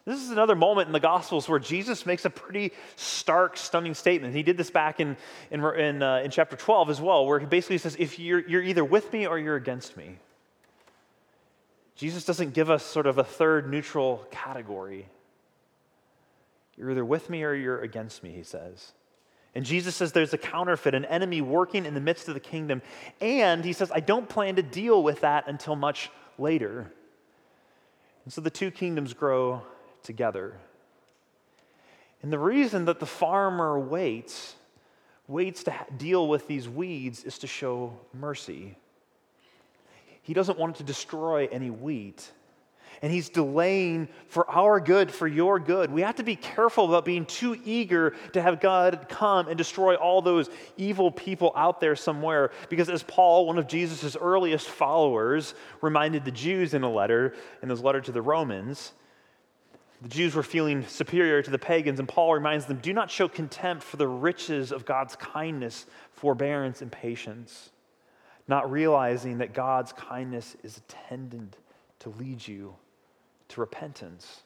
This 0.07 0.23
is 0.23 0.31
another 0.31 0.55
moment 0.55 0.87
in 0.87 0.95
the 0.95 1.01
Gospels 1.01 1.51
where 1.51 1.59
Jesus 1.59 2.07
makes 2.07 2.25
a 2.25 2.31
pretty 2.31 2.73
stark, 2.97 3.59
stunning 3.59 3.93
statement. 3.93 4.35
He 4.35 4.43
did 4.43 4.57
this 4.57 4.71
back 4.71 5.01
in, 5.01 5.19
in, 5.51 5.63
in, 5.63 6.03
uh, 6.03 6.23
in 6.25 6.31
chapter 6.31 6.57
12 6.57 6.89
as 6.89 6.99
well, 6.99 7.27
where 7.27 7.39
he 7.39 7.45
basically 7.45 7.77
says, 7.77 7.95
If 7.99 8.19
you're, 8.19 8.41
you're 8.49 8.63
either 8.63 8.85
with 8.85 9.13
me 9.13 9.27
or 9.27 9.39
you're 9.39 9.57
against 9.57 9.99
me. 9.99 10.17
Jesus 11.99 12.25
doesn't 12.25 12.55
give 12.55 12.71
us 12.71 12.85
sort 12.85 13.07
of 13.07 13.19
a 13.19 13.25
third 13.25 13.69
neutral 13.69 14.25
category. 14.31 15.09
You're 16.77 16.93
either 16.93 17.05
with 17.05 17.29
me 17.29 17.43
or 17.43 17.53
you're 17.55 17.81
against 17.81 18.23
me, 18.23 18.31
he 18.31 18.45
says. 18.45 18.93
And 19.53 19.65
Jesus 19.65 19.97
says 19.97 20.13
there's 20.13 20.33
a 20.33 20.39
counterfeit, 20.39 20.95
an 20.95 21.05
enemy 21.07 21.41
working 21.41 21.85
in 21.85 21.95
the 21.95 22.01
midst 22.01 22.29
of 22.29 22.35
the 22.35 22.41
kingdom. 22.41 22.83
And 23.21 23.65
he 23.65 23.73
says, 23.73 23.91
I 23.93 23.99
don't 23.99 24.29
plan 24.29 24.55
to 24.57 24.63
deal 24.63 25.03
with 25.03 25.23
that 25.23 25.49
until 25.49 25.75
much 25.75 26.09
later. 26.39 26.93
And 28.25 28.33
so 28.33 28.41
the 28.41 28.51
two 28.51 28.71
kingdoms 28.71 29.13
grow 29.13 29.63
together. 30.05 30.55
And 32.23 32.33
the 32.33 32.39
reason 32.39 32.85
that 32.85 33.01
the 33.01 33.07
farmer 33.07 33.77
waits, 33.77 34.55
waits 35.27 35.65
to 35.65 35.75
deal 35.97 36.29
with 36.29 36.47
these 36.47 36.69
weeds, 36.69 37.25
is 37.25 37.41
to 37.41 37.49
show 37.49 37.99
mercy. 38.15 38.77
He 40.29 40.35
doesn't 40.35 40.59
want 40.59 40.77
to 40.77 40.85
destroy 40.85 41.49
any 41.51 41.71
wheat 41.71 42.31
and 43.03 43.13
he's 43.13 43.29
delaying 43.29 44.09
for 44.27 44.51
our 44.51 44.81
good, 44.81 45.11
for 45.11 45.27
your 45.27 45.59
good. 45.59 45.91
We 45.91 46.03
have 46.03 46.17
to 46.17 46.23
be 46.23 46.37
careful 46.37 46.87
about 46.87 47.05
being 47.05 47.27
too 47.27 47.59
eager 47.65 48.15
to 48.33 48.43
have 48.43 48.61
God 48.61 49.07
come 49.09 49.49
and 49.49 49.57
destroy 49.57 49.95
all 49.95 50.21
those 50.21 50.51
evil 50.77 51.11
people 51.11 51.53
out 51.55 51.81
there 51.81 51.95
somewhere. 51.97 52.51
Because 52.69 52.89
as 52.89 53.03
Paul, 53.05 53.47
one 53.47 53.59
of 53.59 53.69
Jesus' 53.69 54.17
earliest 54.21 54.69
followers, 54.69 55.55
reminded 55.81 56.25
the 56.25 56.31
Jews 56.31 56.75
in 56.75 56.83
a 56.83 56.91
letter, 56.91 57.35
in 57.63 57.69
his 57.69 57.81
letter 57.81 58.01
to 58.01 58.13
the 58.13 58.23
Romans, 58.23 58.93
the 60.03 60.09
Jews 60.09 60.35
were 60.35 60.43
feeling 60.43 60.85
superior 60.87 61.43
to 61.43 61.51
the 61.51 61.59
pagans, 61.59 61.99
and 61.99 62.09
Paul 62.09 62.35
reminds 62.35 62.67
them 62.67 62.79
do 62.79 62.93
not 62.93 63.11
show 63.11 63.29
contempt 63.29 63.83
for 63.83 63.97
the 63.97 64.07
riches 64.07 64.73
of 64.73 64.85
God's 64.85 65.17
kindness, 65.17 65.87
forbearance, 66.13 66.83
and 66.83 66.91
patience, 66.91 67.71
not 68.49 68.71
realizing 68.71 69.39
that 69.39 69.53
God's 69.53 69.93
kindness 69.93 70.57
is 70.63 70.79
intended 70.79 71.57
to 72.01 72.09
lead 72.11 72.47
you 72.47 72.75
to 73.49 73.61
repentance. 73.61 74.43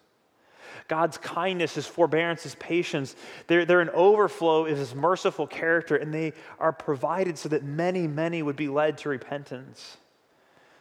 God's 0.88 1.18
kindness, 1.18 1.74
His 1.74 1.86
forbearance, 1.86 2.42
His 2.42 2.54
patience, 2.56 3.14
they're, 3.46 3.64
they're 3.64 3.80
an 3.80 3.90
overflow 3.90 4.66
of 4.66 4.76
His 4.76 4.94
merciful 4.94 5.46
character, 5.46 5.96
and 5.96 6.12
they 6.12 6.32
are 6.58 6.72
provided 6.72 7.38
so 7.38 7.48
that 7.50 7.62
many, 7.62 8.06
many 8.06 8.42
would 8.42 8.56
be 8.56 8.68
led 8.68 8.98
to 8.98 9.08
repentance. 9.08 9.96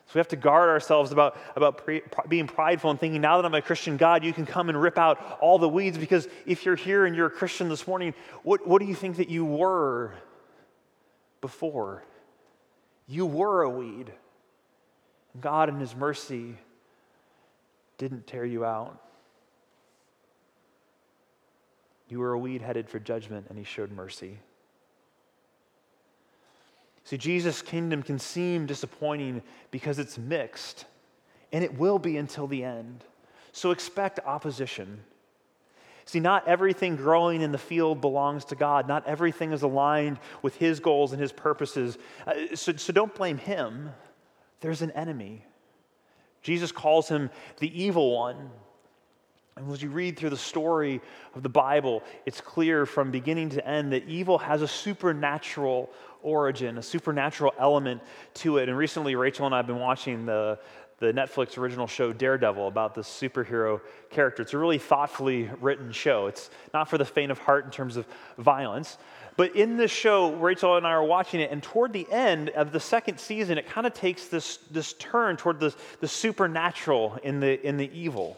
So 0.08 0.16
we 0.16 0.20
have 0.20 0.28
to 0.30 0.36
guard 0.36 0.70
ourselves 0.70 1.14
about, 1.14 1.38
about 1.56 1.86
pre, 1.86 2.02
being 2.28 2.48
prideful 2.48 2.90
and 2.90 3.00
thinking, 3.00 3.22
now 3.22 3.38
that 3.38 3.46
I'm 3.46 3.54
a 3.54 3.62
Christian, 3.62 3.96
God, 3.96 4.26
you 4.26 4.34
can 4.34 4.46
come 4.46 4.68
and 4.68 4.82
rip 4.82 4.98
out 4.98 5.40
all 5.40 5.58
the 5.58 5.70
weeds. 5.70 5.98
Because 5.98 6.28
if 6.46 6.66
you're 6.66 6.76
here 6.76 7.06
and 7.06 7.16
you're 7.16 7.28
a 7.28 7.32
Christian 7.32 7.70
this 7.70 7.88
morning, 7.88 8.14
what, 8.44 8.68
what 8.68 8.82
do 8.82 8.88
you 8.88 8.96
think 8.96 9.18
that 9.18 9.30
you 9.30 9.46
were 9.46 10.14
before? 11.40 12.04
You 13.12 13.26
were 13.26 13.64
a 13.64 13.70
weed. 13.70 14.14
God, 15.42 15.68
in 15.68 15.82
His 15.82 15.94
mercy, 15.94 16.56
didn't 17.98 18.26
tear 18.26 18.46
you 18.46 18.64
out. 18.64 18.98
You 22.08 22.20
were 22.20 22.32
a 22.32 22.40
weed 22.40 22.62
headed 22.62 22.90
for 22.90 23.00
judgment, 23.00 23.48
and 23.50 23.58
he 23.58 23.66
showed 23.66 23.92
mercy. 23.92 24.40
See, 27.04 27.18
Jesus' 27.18 27.62
kingdom 27.62 28.02
can 28.02 28.18
seem 28.18 28.66
disappointing 28.66 29.42
because 29.72 30.00
it's 30.00 30.18
mixed, 30.18 30.86
and 31.52 31.66
it 31.66 31.78
will 31.78 32.00
be 32.00 32.16
until 32.16 32.48
the 32.48 32.64
end. 32.64 33.04
So 33.52 33.72
expect 33.72 34.22
opposition. 34.26 35.04
See, 36.06 36.20
not 36.20 36.48
everything 36.48 36.96
growing 36.96 37.42
in 37.42 37.52
the 37.52 37.58
field 37.58 38.02
belongs 38.02 38.46
to 38.46 38.56
God. 38.56 38.88
Not 38.88 39.08
everything 39.08 39.54
is 39.54 39.62
aligned 39.62 40.20
with 40.42 40.56
His 40.56 40.80
goals 40.80 41.12
and 41.12 41.22
His 41.22 41.32
purposes. 41.32 41.98
Uh, 42.26 42.56
so, 42.56 42.74
so 42.76 42.92
don't 42.94 43.14
blame 43.14 43.38
Him. 43.38 43.92
There's 44.62 44.82
an 44.82 44.92
enemy. 44.92 45.46
Jesus 46.42 46.72
calls 46.72 47.08
him 47.08 47.30
the 47.60 47.82
evil 47.82 48.16
one. 48.16 48.50
And 49.58 49.72
as 49.72 49.84
you 49.84 49.90
read 49.90 50.18
through 50.18 50.30
the 50.30 50.38
story 50.38 51.02
of 51.36 51.44
the 51.44 51.50
Bible, 51.50 52.04
it's 52.26 52.40
clear 52.40 52.86
from 52.86 53.12
beginning 53.12 53.50
to 53.50 53.68
end 53.68 53.92
that 53.92 54.08
evil 54.08 54.38
has 54.38 54.62
a 54.62 54.68
supernatural 54.68 55.90
origin, 56.24 56.78
a 56.78 56.82
supernatural 56.82 57.54
element 57.60 58.02
to 58.36 58.58
it. 58.58 58.70
And 58.70 58.78
recently, 58.78 59.16
Rachel 59.16 59.46
and 59.46 59.54
I 59.54 59.58
have 59.58 59.68
been 59.68 59.80
watching 59.80 60.26
the, 60.26 60.58
the 61.02 61.12
Netflix 61.12 61.58
original 61.58 61.88
show 61.88 62.14
Daredevil 62.14 62.68
about 62.68 62.94
this 62.94 63.08
superhero 63.08 63.82
character. 64.12 64.44
It's 64.44 64.54
a 64.54 64.58
really 64.60 64.78
thoughtfully 64.78 65.50
written 65.60 65.92
show. 65.92 66.28
It's 66.28 66.52
not 66.76 66.88
for 66.88 67.00
the 67.00 67.06
faint 67.06 67.32
of 67.32 67.40
heart 67.40 67.66
in 67.66 67.72
terms 67.72 67.98
of 67.98 68.06
violence, 68.38 69.00
but 69.36 69.56
in 69.56 69.78
this 69.78 69.90
show, 69.90 70.36
Rachel 70.36 70.78
and 70.78 70.86
I 70.86 70.92
are 70.92 71.04
watching 71.04 71.40
it, 71.40 71.50
and 71.50 71.64
toward 71.64 71.92
the 71.92 72.06
end 72.12 72.50
of 72.50 72.72
the 72.72 72.80
second 72.80 73.20
season, 73.20 73.58
it 73.58 73.68
kind 73.68 73.88
of 73.88 73.96
takes 73.96 74.28
this, 74.28 74.58
this 74.70 74.94
turn 74.94 75.38
toward 75.38 75.60
the, 75.60 75.74
the 76.02 76.08
supernatural 76.08 77.18
in 77.24 77.40
the, 77.40 77.66
in 77.68 77.78
the 77.78 77.90
evil. 77.98 78.38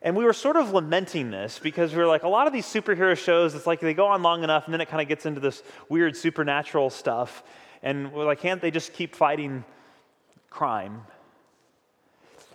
And 0.00 0.16
we 0.16 0.24
were 0.24 0.32
sort 0.32 0.56
of 0.56 0.72
lamenting 0.72 1.30
this 1.30 1.58
because 1.58 1.92
we 1.92 1.98
were 1.98 2.06
like, 2.06 2.22
a 2.22 2.28
lot 2.28 2.46
of 2.46 2.54
these 2.54 2.64
superhero 2.64 3.14
shows, 3.14 3.54
it's 3.54 3.66
like 3.66 3.80
they 3.80 3.92
go 3.92 4.06
on 4.06 4.22
long 4.22 4.44
enough 4.44 4.64
and 4.64 4.72
then 4.72 4.80
it 4.80 4.88
kind 4.88 5.02
of 5.02 5.08
gets 5.08 5.26
into 5.26 5.40
this 5.40 5.62
weird 5.90 6.16
supernatural 6.16 6.88
stuff. 6.88 7.42
And 7.82 8.10
we're 8.14 8.24
like, 8.24 8.40
can't 8.40 8.62
they 8.62 8.70
just 8.70 8.94
keep 8.94 9.14
fighting 9.14 9.62
crime? 10.48 11.02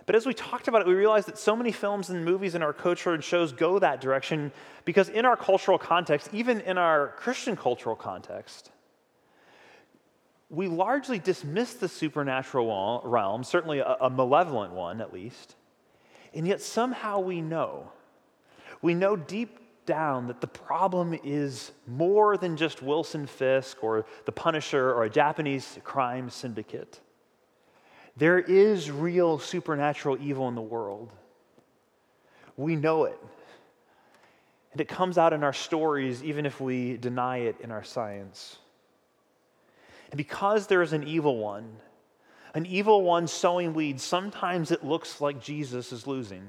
But 0.05 0.15
as 0.15 0.25
we 0.25 0.33
talked 0.33 0.67
about 0.67 0.81
it, 0.81 0.87
we 0.87 0.93
realized 0.93 1.27
that 1.27 1.37
so 1.37 1.55
many 1.55 1.71
films 1.71 2.09
and 2.09 2.23
movies 2.23 2.53
in 2.53 2.61
our 2.61 2.73
culture 2.73 3.13
and 3.13 3.23
shows 3.23 3.51
go 3.51 3.79
that 3.79 4.01
direction 4.01 4.51
because, 4.85 5.09
in 5.09 5.25
our 5.25 5.35
cultural 5.35 5.79
context, 5.79 6.29
even 6.31 6.61
in 6.61 6.77
our 6.77 7.13
Christian 7.17 7.55
cultural 7.55 7.95
context, 7.95 8.71
we 10.49 10.67
largely 10.67 11.17
dismiss 11.17 11.73
the 11.73 11.87
supernatural 11.87 13.01
realm, 13.03 13.43
certainly 13.43 13.79
a, 13.79 13.97
a 14.01 14.09
malevolent 14.09 14.73
one 14.73 15.01
at 15.01 15.11
least, 15.11 15.55
and 16.33 16.47
yet 16.47 16.61
somehow 16.61 17.19
we 17.19 17.41
know. 17.41 17.91
We 18.83 18.93
know 18.93 19.15
deep 19.15 19.57
down 19.87 20.27
that 20.27 20.41
the 20.41 20.47
problem 20.47 21.17
is 21.23 21.71
more 21.87 22.37
than 22.37 22.57
just 22.57 22.81
Wilson 22.81 23.25
Fisk 23.25 23.83
or 23.83 24.05
the 24.25 24.31
Punisher 24.31 24.91
or 24.93 25.05
a 25.05 25.09
Japanese 25.09 25.79
crime 25.83 26.29
syndicate. 26.29 26.99
There 28.17 28.39
is 28.39 28.89
real 28.89 29.39
supernatural 29.39 30.17
evil 30.21 30.47
in 30.47 30.55
the 30.55 30.61
world. 30.61 31.11
We 32.55 32.75
know 32.75 33.05
it. 33.05 33.19
And 34.71 34.81
it 34.81 34.87
comes 34.87 35.17
out 35.17 35.33
in 35.33 35.43
our 35.43 35.53
stories, 35.53 36.23
even 36.23 36.45
if 36.45 36.59
we 36.59 36.97
deny 36.97 37.37
it 37.39 37.57
in 37.61 37.71
our 37.71 37.83
science. 37.83 38.57
And 40.11 40.17
because 40.17 40.67
there 40.67 40.81
is 40.81 40.93
an 40.93 41.07
evil 41.07 41.37
one, 41.37 41.77
an 42.53 42.65
evil 42.65 43.01
one 43.01 43.27
sowing 43.27 43.73
weeds, 43.73 44.03
sometimes 44.03 44.71
it 44.71 44.83
looks 44.83 45.19
like 45.19 45.41
Jesus 45.41 45.91
is 45.91 46.07
losing. 46.07 46.47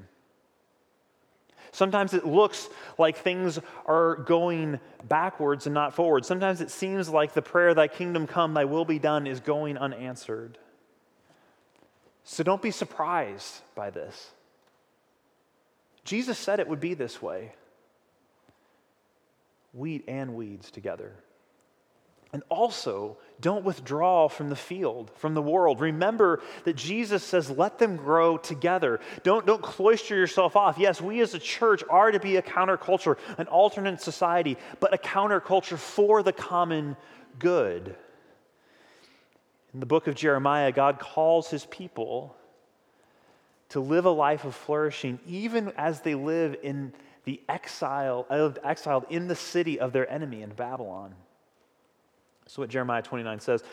Sometimes 1.71 2.13
it 2.13 2.25
looks 2.25 2.69
like 2.97 3.17
things 3.17 3.59
are 3.85 4.15
going 4.15 4.79
backwards 5.07 5.67
and 5.67 5.73
not 5.73 5.93
forward. 5.93 6.25
Sometimes 6.25 6.61
it 6.61 6.71
seems 6.71 7.09
like 7.09 7.33
the 7.33 7.41
prayer, 7.41 7.73
Thy 7.73 7.87
kingdom 7.87 8.25
come, 8.25 8.53
Thy 8.53 8.65
will 8.65 8.85
be 8.85 8.99
done, 8.99 9.27
is 9.27 9.41
going 9.41 9.77
unanswered. 9.77 10.57
So 12.29 12.43
don't 12.43 12.61
be 12.61 12.71
surprised 12.71 13.61
by 13.73 13.89
this. 13.89 14.31
Jesus 16.03 16.37
said 16.37 16.59
it 16.59 16.67
would 16.67 16.81
be 16.81 16.93
this 16.93 17.21
way 17.21 17.53
wheat 19.71 20.03
and 20.09 20.35
weeds 20.35 20.69
together. 20.69 21.13
And 22.33 22.43
also, 22.49 23.17
don't 23.39 23.63
withdraw 23.63 24.27
from 24.27 24.49
the 24.49 24.57
field, 24.57 25.09
from 25.15 25.35
the 25.35 25.41
world. 25.41 25.79
Remember 25.79 26.41
that 26.65 26.75
Jesus 26.75 27.23
says, 27.23 27.49
let 27.49 27.79
them 27.79 27.95
grow 27.95 28.37
together. 28.37 28.99
Don't, 29.23 29.45
don't 29.45 29.61
cloister 29.61 30.13
yourself 30.13 30.57
off. 30.57 30.77
Yes, 30.77 30.99
we 30.99 31.21
as 31.21 31.33
a 31.33 31.39
church 31.39 31.81
are 31.89 32.11
to 32.11 32.19
be 32.19 32.35
a 32.35 32.41
counterculture, 32.41 33.17
an 33.37 33.47
alternate 33.47 34.01
society, 34.01 34.57
but 34.81 34.93
a 34.93 34.97
counterculture 34.97 35.77
for 35.77 36.21
the 36.21 36.33
common 36.33 36.97
good. 37.39 37.95
In 39.77 39.79
the 39.79 39.85
book 39.85 40.07
of 40.07 40.15
Jeremiah, 40.15 40.71
God 40.71 40.97
calls 40.97 41.51
his 41.51 41.67
people 41.67 42.35
to 43.69 43.79
live 43.79 44.05
a 44.05 44.09
life 44.09 44.43
of 44.43 44.55
flourishing, 44.55 45.19
even 45.27 45.71
as 45.77 46.01
they 46.01 46.15
live 46.15 46.55
in 46.63 46.93
the 47.25 47.39
exile, 47.47 48.25
exiled 48.63 49.05
in 49.11 49.27
the 49.27 49.35
city 49.35 49.79
of 49.79 49.93
their 49.93 50.11
enemy 50.11 50.41
in 50.41 50.49
Babylon. 50.49 51.13
That's 52.43 52.57
what 52.57 52.71
Jeremiah 52.71 53.03
29 53.03 53.39
says. 53.39 53.63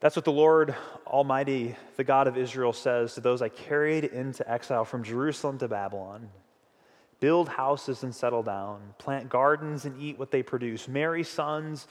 That's 0.00 0.16
what 0.16 0.24
the 0.24 0.32
Lord 0.32 0.74
Almighty, 1.06 1.76
the 1.94 2.02
God 2.02 2.26
of 2.26 2.36
Israel, 2.36 2.72
says 2.72 3.14
to 3.14 3.20
those 3.20 3.40
I 3.40 3.50
carried 3.50 4.02
into 4.02 4.50
exile 4.50 4.84
from 4.84 5.04
Jerusalem 5.04 5.58
to 5.58 5.68
Babylon. 5.68 6.28
Build 7.20 7.48
houses 7.48 8.02
and 8.02 8.12
settle 8.12 8.42
down, 8.42 8.80
plant 8.98 9.28
gardens 9.28 9.84
and 9.84 10.02
eat 10.02 10.18
what 10.18 10.32
they 10.32 10.42
produce, 10.42 10.88
marry 10.88 11.22
sons 11.22 11.86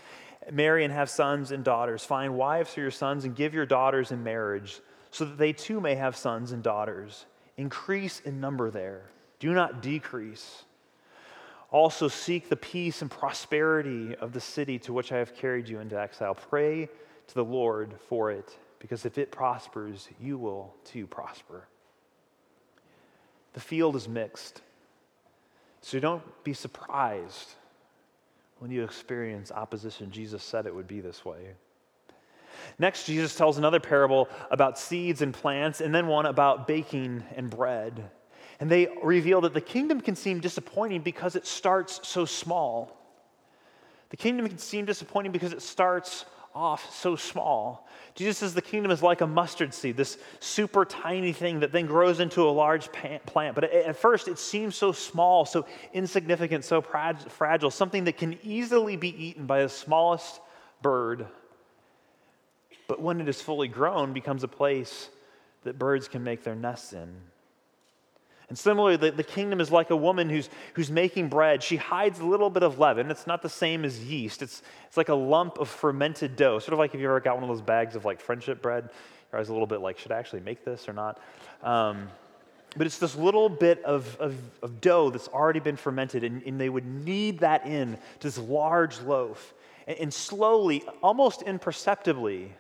marry 0.52 0.84
and 0.84 0.94
have 0.94 1.10
sons 1.10 1.52
and 1.52 1.64
daughters. 1.64 2.04
Find 2.04 2.36
wives 2.36 2.74
for 2.74 2.82
your 2.82 2.92
sons 2.92 3.26
and 3.26 3.36
give 3.36 3.54
your 3.54 3.66
daughters 3.66 4.12
in 4.12 4.24
marriage, 4.24 4.80
so 5.12 5.26
that 5.26 5.38
they 5.38 5.54
too 5.54 5.80
may 5.80 5.96
have 5.96 6.16
sons 6.16 6.52
and 6.52 6.64
daughters. 6.64 7.26
Increase 7.58 8.20
in 8.22 8.40
number 8.40 8.72
there, 8.72 9.04
do 9.40 9.54
not 9.54 9.82
decrease. 9.82 10.64
Also, 11.72 12.08
seek 12.08 12.50
the 12.50 12.56
peace 12.56 13.02
and 13.02 13.10
prosperity 13.10 14.16
of 14.16 14.32
the 14.32 14.40
city 14.40 14.78
to 14.80 14.94
which 14.94 15.12
I 15.12 15.18
have 15.18 15.36
carried 15.36 15.68
you 15.68 15.80
into 15.80 16.00
exile. 16.00 16.36
Pray 16.36 16.88
to 17.28 17.34
the 17.34 17.44
Lord 17.44 17.94
for 18.08 18.32
it, 18.32 18.58
because 18.80 19.06
if 19.06 19.18
it 19.18 19.32
prospers, 19.32 20.08
you 20.20 20.38
will 20.38 20.74
too 20.84 21.08
prosper. 21.08 21.68
The 23.54 23.60
field 23.60 23.96
is 23.96 24.08
mixed, 24.08 24.62
so 25.82 26.00
don't 26.00 26.24
be 26.44 26.54
surprised 26.54 27.54
when 28.64 28.72
you 28.72 28.82
experience 28.82 29.52
opposition. 29.52 30.10
Jesus 30.10 30.42
said 30.42 30.66
it 30.66 30.74
would 30.74 30.88
be 30.88 31.02
this 31.02 31.26
way. 31.26 31.50
Next, 32.80 33.06
Jesus 33.06 33.36
tells 33.36 33.58
another 33.58 33.82
parable 33.82 34.30
about 34.52 34.80
seeds 34.80 35.22
and 35.22 35.34
plants, 35.34 35.82
and 35.82 35.94
then 35.94 36.08
one 36.08 36.26
about 36.26 36.66
baking 36.66 37.26
and 37.36 37.50
bread. 37.50 38.10
And 38.62 38.72
they 38.72 38.88
reveal 39.04 39.42
that 39.42 39.54
the 39.54 39.60
kingdom 39.60 40.00
can 40.00 40.16
seem 40.16 40.40
disappointing 40.40 41.02
because 41.02 41.36
it 41.36 41.46
starts 41.46 42.08
so 42.08 42.24
small. 42.24 42.98
The 44.12 44.16
kingdom 44.16 44.48
can 44.48 44.60
seem 44.60 44.86
disappointing 44.86 45.34
because 45.34 45.52
it 45.52 45.62
starts 45.62 46.24
off 46.56 46.94
so 46.94 47.16
small. 47.16 47.88
Jesus 48.16 48.38
says 48.38 48.54
the 48.54 48.62
kingdom 48.62 48.92
is 48.92 49.02
like 49.02 49.22
a 49.22 49.28
mustard 49.28 49.74
seed, 49.74 49.98
this 49.98 50.18
super 50.40 50.86
tiny 50.86 51.34
thing 51.34 51.62
that 51.62 51.72
then 51.72 51.88
grows 51.88 52.20
into 52.20 52.44
a 52.44 52.52
large 52.52 52.92
plant. 52.92 53.56
But 53.56 53.64
at 53.64 53.98
first, 53.98 54.28
it 54.28 54.38
seems 54.38 54.76
so 54.76 54.92
small, 54.92 55.46
so 55.46 55.66
insignificant, 55.94 56.64
so 56.64 56.82
fragile, 56.82 57.72
something 57.72 58.04
that 58.04 58.18
can 58.18 58.38
easily 58.44 58.96
be 58.96 59.10
eaten 59.26 59.46
by 59.48 59.64
the 59.64 59.70
smallest 59.70 60.40
bird. 60.82 61.26
But 62.88 63.02
when 63.02 63.20
it 63.20 63.28
is 63.28 63.42
fully 63.42 63.68
grown, 63.68 64.14
becomes 64.14 64.44
a 64.44 64.48
place 64.48 65.10
that 65.64 65.80
birds 65.80 66.08
can 66.08 66.24
make 66.24 66.44
their 66.44 66.56
nests 66.56 66.94
in. 66.94 67.16
And 68.50 68.58
similarly, 68.58 68.98
the, 68.98 69.12
the, 69.12 69.24
kingdom 69.24 69.62
is 69.62 69.72
like 69.72 69.90
a 69.90 69.96
woman 69.96 70.30
who's, 70.30 70.50
who's 70.74 70.92
making 70.92 71.30
bread. 71.30 71.64
She 71.64 71.78
hides 71.78 72.20
a 72.20 72.26
little 72.26 72.50
bit 72.50 72.62
of 72.62 72.78
leaven. 72.78 73.10
It's 73.10 73.26
not 73.26 73.42
the 73.42 73.50
same 73.50 73.86
as 73.86 74.04
yeast, 74.04 74.42
it's, 74.42 74.62
it's 74.88 74.98
like 74.98 75.10
a 75.10 75.16
lump 75.16 75.58
of 75.60 75.70
fermented 75.70 76.36
dough. 76.36 76.60
Sort 76.60 76.74
of 76.74 76.80
like 76.80 76.94
if 76.94 77.00
you 77.00 77.08
ever 77.08 77.20
got 77.20 77.36
one 77.36 77.44
of 77.44 77.50
those 77.50 77.62
bags 77.62 77.96
of 77.96 78.06
like 78.06 78.20
friendship 78.20 78.62
bread, 78.62 78.90
you're 79.32 79.38
always 79.38 79.50
a 79.50 79.54
little 79.54 79.68
bit 79.68 79.82
like, 79.82 79.98
should 79.98 80.12
I 80.12 80.20
actually 80.20 80.42
make 80.42 80.64
this 80.66 80.88
or 80.88 80.94
not? 80.94 81.20
Um, 81.64 82.10
but 82.76 82.88
it's 82.88 82.98
this 82.98 83.16
little 83.16 83.50
bit 83.50 83.84
of, 83.84 84.16
of, 84.20 84.36
of 84.62 84.82
dough 84.82 85.10
that's 85.10 85.28
already 85.28 85.60
been 85.60 85.78
fermented, 85.78 86.24
and, 86.24 86.42
and, 86.44 86.60
they 86.60 86.70
would 86.70 86.86
knead 86.86 87.40
that 87.40 87.68
in 87.68 87.98
to 88.20 88.28
this 88.28 88.38
large 88.38 89.00
loaf. 89.02 89.54
And, 89.88 89.98
and 90.00 90.14
slowly, 90.14 90.84
almost 91.02 91.44
imperceptibly, 91.44 92.54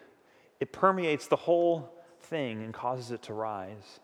it 0.59 0.71
permeates 0.71 1.27
the 1.27 1.35
whole 1.35 1.93
thing 2.21 2.63
and 2.63 2.73
causes 2.73 3.11
it 3.11 3.23
to 3.23 3.33
rise. 3.33 3.99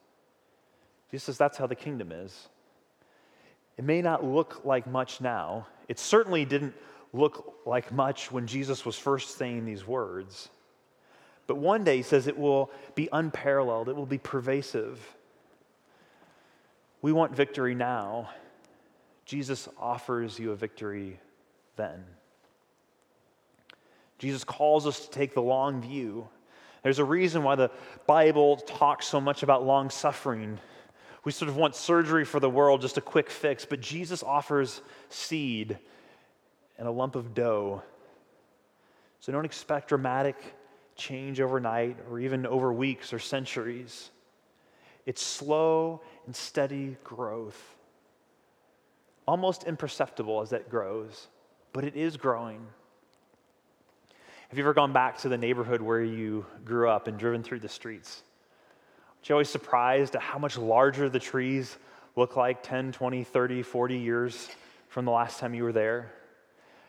Jesus 1.11 1.25
says 1.25 1.37
that's 1.37 1.57
how 1.57 1.67
the 1.67 1.75
kingdom 1.75 2.11
is. 2.11 2.47
It 3.77 3.85
may 3.85 4.01
not 4.01 4.23
look 4.23 4.65
like 4.65 4.87
much 4.87 5.21
now. 5.21 5.67
It 5.87 5.99
certainly 5.99 6.45
didn't 6.45 6.75
look 7.13 7.55
like 7.65 7.91
much 7.91 8.31
when 8.31 8.45
Jesus 8.45 8.85
was 8.85 8.97
first 8.97 9.37
saying 9.37 9.65
these 9.65 9.87
words. 9.87 10.49
But 11.47 11.57
one 11.57 11.83
day, 11.83 11.97
he 11.97 12.03
says, 12.03 12.27
it 12.27 12.37
will 12.37 12.69
be 12.93 13.09
unparalleled, 13.11 13.89
it 13.89 13.95
will 13.95 14.05
be 14.05 14.19
pervasive. 14.19 14.99
We 17.01 17.11
want 17.11 17.35
victory 17.35 17.73
now. 17.73 18.29
Jesus 19.25 19.69
offers 19.79 20.37
you 20.37 20.51
a 20.51 20.55
victory 20.55 21.19
then. 21.75 22.03
Jesus 24.17 24.43
calls 24.43 24.85
us 24.85 25.05
to 25.05 25.09
take 25.09 25.33
the 25.33 25.41
long 25.41 25.81
view. 25.81 26.27
There's 26.83 26.99
a 26.99 27.05
reason 27.05 27.43
why 27.43 27.55
the 27.55 27.71
Bible 28.05 28.57
talks 28.57 29.07
so 29.07 29.21
much 29.21 29.41
about 29.41 29.65
long 29.65 29.89
suffering 29.89 30.59
we 31.25 31.31
sort 31.31 31.49
of 31.49 31.57
want 31.57 31.75
surgery 31.75 32.25
for 32.25 32.39
the 32.39 32.49
world, 32.49 32.81
just 32.81 32.97
a 32.97 33.01
quick 33.01 33.29
fix, 33.29 33.65
but 33.65 33.81
Jesus 33.81 34.23
offers 34.23 34.81
seed 35.09 35.77
and 36.77 36.87
a 36.87 36.91
lump 36.91 37.15
of 37.15 37.33
dough. 37.33 37.83
So 39.19 39.31
don't 39.31 39.45
expect 39.45 39.89
dramatic 39.89 40.35
change 40.95 41.41
overnight 41.41 41.97
or 42.09 42.19
even 42.19 42.45
over 42.45 42.71
weeks 42.71 43.11
or 43.11 43.19
centuries. 43.19 44.11
It's 45.05 45.21
slow 45.21 46.01
and 46.25 46.35
steady 46.35 46.97
growth, 47.03 47.75
almost 49.27 49.63
imperceptible 49.63 50.41
as 50.41 50.51
that 50.51 50.69
grows, 50.69 51.27
but 51.73 51.83
it 51.83 51.95
is 51.95 52.15
growing. 52.15 52.65
Have 54.49 54.57
you 54.57 54.63
ever 54.63 54.73
gone 54.73 54.93
back 54.93 55.17
to 55.19 55.29
the 55.29 55.37
neighborhood 55.37 55.81
where 55.81 56.01
you 56.01 56.45
grew 56.65 56.89
up 56.89 57.07
and 57.07 57.19
driven 57.19 57.43
through 57.43 57.59
the 57.59 57.69
streets? 57.69 58.23
You 59.23 59.35
always 59.35 59.49
surprised 59.49 60.15
at 60.15 60.21
how 60.21 60.39
much 60.39 60.57
larger 60.57 61.09
the 61.09 61.19
trees 61.19 61.77
look 62.15 62.35
like 62.35 62.63
10, 62.63 62.91
20, 62.91 63.23
30, 63.23 63.61
40 63.61 63.97
years 63.97 64.49
from 64.87 65.05
the 65.05 65.11
last 65.11 65.39
time 65.39 65.53
you 65.53 65.63
were 65.63 65.71
there? 65.71 66.11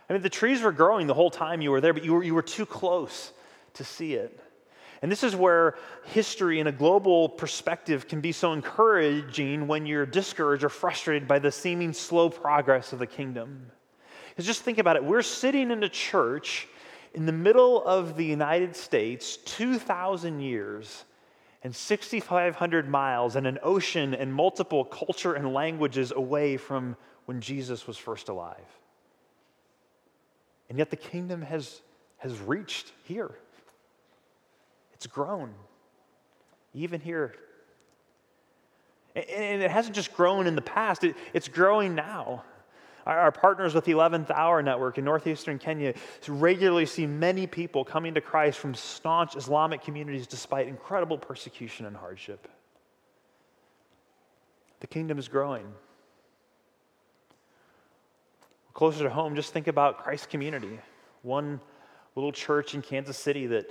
I 0.08 0.12
mean, 0.12 0.22
the 0.22 0.28
trees 0.28 0.62
were 0.62 0.72
growing 0.72 1.06
the 1.06 1.14
whole 1.14 1.30
time 1.30 1.60
you 1.60 1.70
were 1.70 1.80
there, 1.80 1.92
but 1.92 2.04
you 2.04 2.14
were, 2.14 2.22
you 2.22 2.34
were 2.34 2.42
too 2.42 2.66
close 2.66 3.32
to 3.74 3.84
see 3.84 4.14
it. 4.14 4.40
And 5.02 5.10
this 5.10 5.22
is 5.22 5.34
where 5.34 5.76
history 6.06 6.60
in 6.60 6.66
a 6.66 6.72
global 6.72 7.28
perspective 7.28 8.06
can 8.06 8.20
be 8.20 8.32
so 8.32 8.52
encouraging 8.52 9.66
when 9.66 9.86
you're 9.86 10.04
discouraged 10.04 10.64
or 10.64 10.68
frustrated 10.68 11.26
by 11.26 11.38
the 11.38 11.50
seeming 11.50 11.92
slow 11.92 12.28
progress 12.28 12.92
of 12.92 12.98
the 12.98 13.06
kingdom. 13.06 13.70
Because 14.28 14.46
just 14.46 14.62
think 14.62 14.78
about 14.78 14.96
it 14.96 15.04
we're 15.04 15.22
sitting 15.22 15.70
in 15.70 15.82
a 15.82 15.88
church 15.88 16.68
in 17.14 17.24
the 17.26 17.32
middle 17.32 17.82
of 17.84 18.16
the 18.16 18.24
United 18.24 18.76
States 18.76 19.38
2,000 19.38 20.40
years 20.40 21.04
and 21.62 21.74
6,500 21.74 22.88
miles 22.88 23.36
and 23.36 23.46
an 23.46 23.58
ocean 23.62 24.14
and 24.14 24.32
multiple 24.32 24.84
culture 24.84 25.34
and 25.34 25.52
languages 25.52 26.12
away 26.14 26.56
from 26.56 26.96
when 27.26 27.40
Jesus 27.40 27.86
was 27.86 27.96
first 27.96 28.28
alive. 28.28 28.56
And 30.68 30.78
yet 30.78 30.90
the 30.90 30.96
kingdom 30.96 31.42
has, 31.42 31.82
has 32.18 32.38
reached 32.40 32.92
here. 33.04 33.30
It's 34.94 35.06
grown, 35.06 35.52
even 36.72 37.00
here. 37.00 37.34
And 39.14 39.62
it 39.62 39.70
hasn't 39.70 39.94
just 39.94 40.14
grown 40.14 40.46
in 40.46 40.54
the 40.54 40.62
past, 40.62 41.04
it, 41.04 41.16
it's 41.34 41.48
growing 41.48 41.94
now. 41.94 42.44
Our 43.06 43.32
partners 43.32 43.74
with 43.74 43.84
the 43.84 43.92
11th 43.92 44.30
Hour 44.30 44.62
Network 44.62 44.98
in 44.98 45.04
northeastern 45.04 45.58
Kenya 45.58 45.94
regularly 46.28 46.86
see 46.86 47.06
many 47.06 47.46
people 47.46 47.84
coming 47.84 48.14
to 48.14 48.20
Christ 48.20 48.58
from 48.58 48.74
staunch 48.74 49.36
Islamic 49.36 49.82
communities 49.82 50.26
despite 50.26 50.68
incredible 50.68 51.18
persecution 51.18 51.86
and 51.86 51.96
hardship. 51.96 52.48
The 54.80 54.86
kingdom 54.86 55.18
is 55.18 55.28
growing. 55.28 55.66
Closer 58.74 59.04
to 59.04 59.10
home, 59.10 59.34
just 59.34 59.52
think 59.52 59.66
about 59.66 59.98
Christ 59.98 60.30
Community, 60.30 60.78
one 61.22 61.60
little 62.16 62.32
church 62.32 62.74
in 62.74 62.82
Kansas 62.82 63.18
City 63.18 63.46
that 63.48 63.70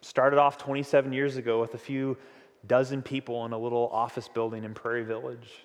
started 0.00 0.38
off 0.38 0.58
27 0.58 1.12
years 1.12 1.36
ago 1.36 1.60
with 1.60 1.74
a 1.74 1.78
few 1.78 2.16
dozen 2.66 3.02
people 3.02 3.44
in 3.46 3.52
a 3.52 3.58
little 3.58 3.88
office 3.92 4.28
building 4.28 4.64
in 4.64 4.74
Prairie 4.74 5.04
Village. 5.04 5.64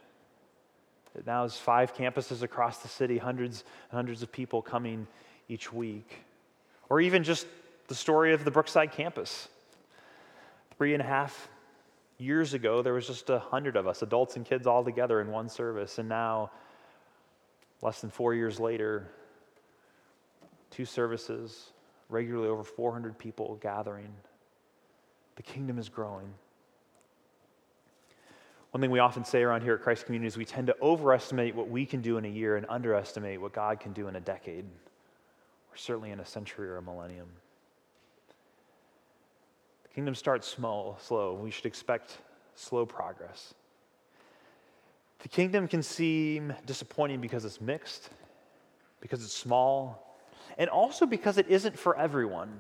It 1.16 1.26
now 1.26 1.44
has 1.44 1.58
five 1.58 1.96
campuses 1.96 2.42
across 2.42 2.80
the 2.80 2.88
city, 2.88 3.18
hundreds 3.18 3.64
and 3.90 3.98
hundreds 3.98 4.22
of 4.22 4.32
people 4.32 4.62
coming 4.62 5.08
each 5.48 5.72
week. 5.72 6.20
Or 6.90 7.00
even 7.00 7.24
just 7.24 7.48
the 7.88 7.96
story 7.96 8.34
of 8.34 8.44
the 8.44 8.52
Brookside 8.52 8.92
campus. 8.92 9.48
Three 10.78 10.94
and 10.94 11.02
a 11.02 11.06
half 11.06 11.50
years 12.18 12.54
ago, 12.54 12.82
there 12.82 12.94
was 12.94 13.08
just 13.08 13.30
a 13.30 13.40
hundred 13.40 13.76
of 13.76 13.88
us, 13.88 14.02
adults 14.02 14.36
and 14.36 14.46
kids 14.46 14.68
all 14.68 14.84
together 14.84 15.22
in 15.22 15.30
one 15.30 15.50
service. 15.50 16.00
And 16.00 16.10
now, 16.10 16.52
less 17.82 18.02
than 18.02 18.10
four 18.10 18.34
years 18.34 18.60
later, 18.60 19.08
two 20.72 20.86
services, 20.86 21.72
regularly 22.10 22.50
over 22.50 22.64
400 22.64 23.18
people 23.18 23.58
gathering. 23.62 24.14
The 25.36 25.44
kingdom 25.44 25.78
is 25.78 25.90
growing. 25.90 26.34
One 28.76 28.82
thing 28.82 28.92
we 28.92 29.00
often 29.00 29.24
say 29.24 29.42
around 29.42 29.62
here 29.62 29.76
at 29.76 29.82
Christ 29.84 30.06
Community 30.06 30.28
is 30.28 30.36
we 30.36 30.44
tend 30.44 30.68
to 30.68 30.76
overestimate 30.82 31.56
what 31.56 31.70
we 31.70 31.86
can 31.86 32.02
do 32.02 32.18
in 32.18 32.26
a 32.26 32.28
year 32.28 32.58
and 32.58 32.66
underestimate 32.68 33.40
what 33.40 33.54
God 33.54 33.80
can 33.80 33.94
do 33.94 34.10
in 34.10 34.18
a 34.18 34.20
decade, 34.20 34.66
or 34.66 35.78
certainly 35.78 36.12
in 36.12 36.20
a 36.20 36.26
century 36.26 36.68
or 36.68 36.76
a 36.76 36.82
millennium. 36.82 37.30
The 39.84 39.90
kingdom 39.96 40.14
starts 40.14 40.46
small, 40.46 40.98
slow. 41.00 41.36
We 41.36 41.52
should 41.52 41.66
expect 41.66 42.18
slow 42.56 42.86
progress. 42.86 43.54
The 45.20 45.30
kingdom 45.30 45.70
can 45.70 45.82
seem 45.82 46.54
disappointing 46.66 47.22
because 47.22 47.46
it's 47.46 47.62
mixed, 47.62 48.10
because 49.00 49.24
it's 49.24 49.32
small, 49.32 50.18
and 50.58 50.70
also 50.70 51.06
because 51.06 51.38
it 51.38 51.48
isn't 51.48 51.80
for 51.80 51.98
everyone. 51.98 52.52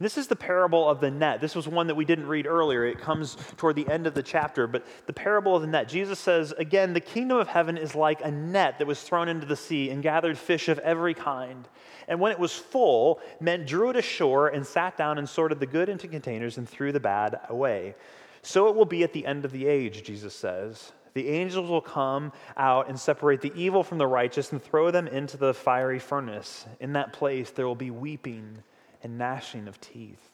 This 0.00 0.16
is 0.16 0.28
the 0.28 0.36
parable 0.36 0.88
of 0.88 1.00
the 1.00 1.10
net. 1.10 1.42
This 1.42 1.54
was 1.54 1.68
one 1.68 1.86
that 1.88 1.94
we 1.94 2.06
didn't 2.06 2.26
read 2.26 2.46
earlier. 2.46 2.86
It 2.86 2.98
comes 2.98 3.36
toward 3.58 3.76
the 3.76 3.86
end 3.86 4.06
of 4.06 4.14
the 4.14 4.22
chapter. 4.22 4.66
But 4.66 4.86
the 5.06 5.12
parable 5.12 5.54
of 5.54 5.60
the 5.60 5.68
net, 5.68 5.90
Jesus 5.90 6.18
says, 6.18 6.52
again, 6.56 6.94
the 6.94 7.00
kingdom 7.00 7.36
of 7.36 7.48
heaven 7.48 7.76
is 7.76 7.94
like 7.94 8.24
a 8.24 8.30
net 8.30 8.78
that 8.78 8.86
was 8.86 9.02
thrown 9.02 9.28
into 9.28 9.46
the 9.46 9.56
sea 9.56 9.90
and 9.90 10.02
gathered 10.02 10.38
fish 10.38 10.70
of 10.70 10.78
every 10.78 11.12
kind. 11.12 11.68
And 12.08 12.18
when 12.18 12.32
it 12.32 12.38
was 12.38 12.54
full, 12.54 13.20
men 13.40 13.66
drew 13.66 13.90
it 13.90 13.96
ashore 13.96 14.48
and 14.48 14.66
sat 14.66 14.96
down 14.96 15.18
and 15.18 15.28
sorted 15.28 15.60
the 15.60 15.66
good 15.66 15.90
into 15.90 16.08
containers 16.08 16.56
and 16.56 16.66
threw 16.66 16.92
the 16.92 17.00
bad 17.00 17.38
away. 17.50 17.94
So 18.40 18.68
it 18.68 18.74
will 18.74 18.86
be 18.86 19.04
at 19.04 19.12
the 19.12 19.26
end 19.26 19.44
of 19.44 19.52
the 19.52 19.66
age, 19.66 20.02
Jesus 20.02 20.34
says. 20.34 20.92
The 21.12 21.28
angels 21.28 21.68
will 21.68 21.82
come 21.82 22.32
out 22.56 22.88
and 22.88 22.98
separate 22.98 23.42
the 23.42 23.52
evil 23.54 23.82
from 23.82 23.98
the 23.98 24.06
righteous 24.06 24.50
and 24.52 24.62
throw 24.62 24.90
them 24.90 25.08
into 25.08 25.36
the 25.36 25.52
fiery 25.52 25.98
furnace. 25.98 26.64
In 26.78 26.94
that 26.94 27.12
place, 27.12 27.50
there 27.50 27.66
will 27.66 27.74
be 27.74 27.90
weeping 27.90 28.62
and 29.02 29.18
gnashing 29.18 29.68
of 29.68 29.80
teeth. 29.80 30.26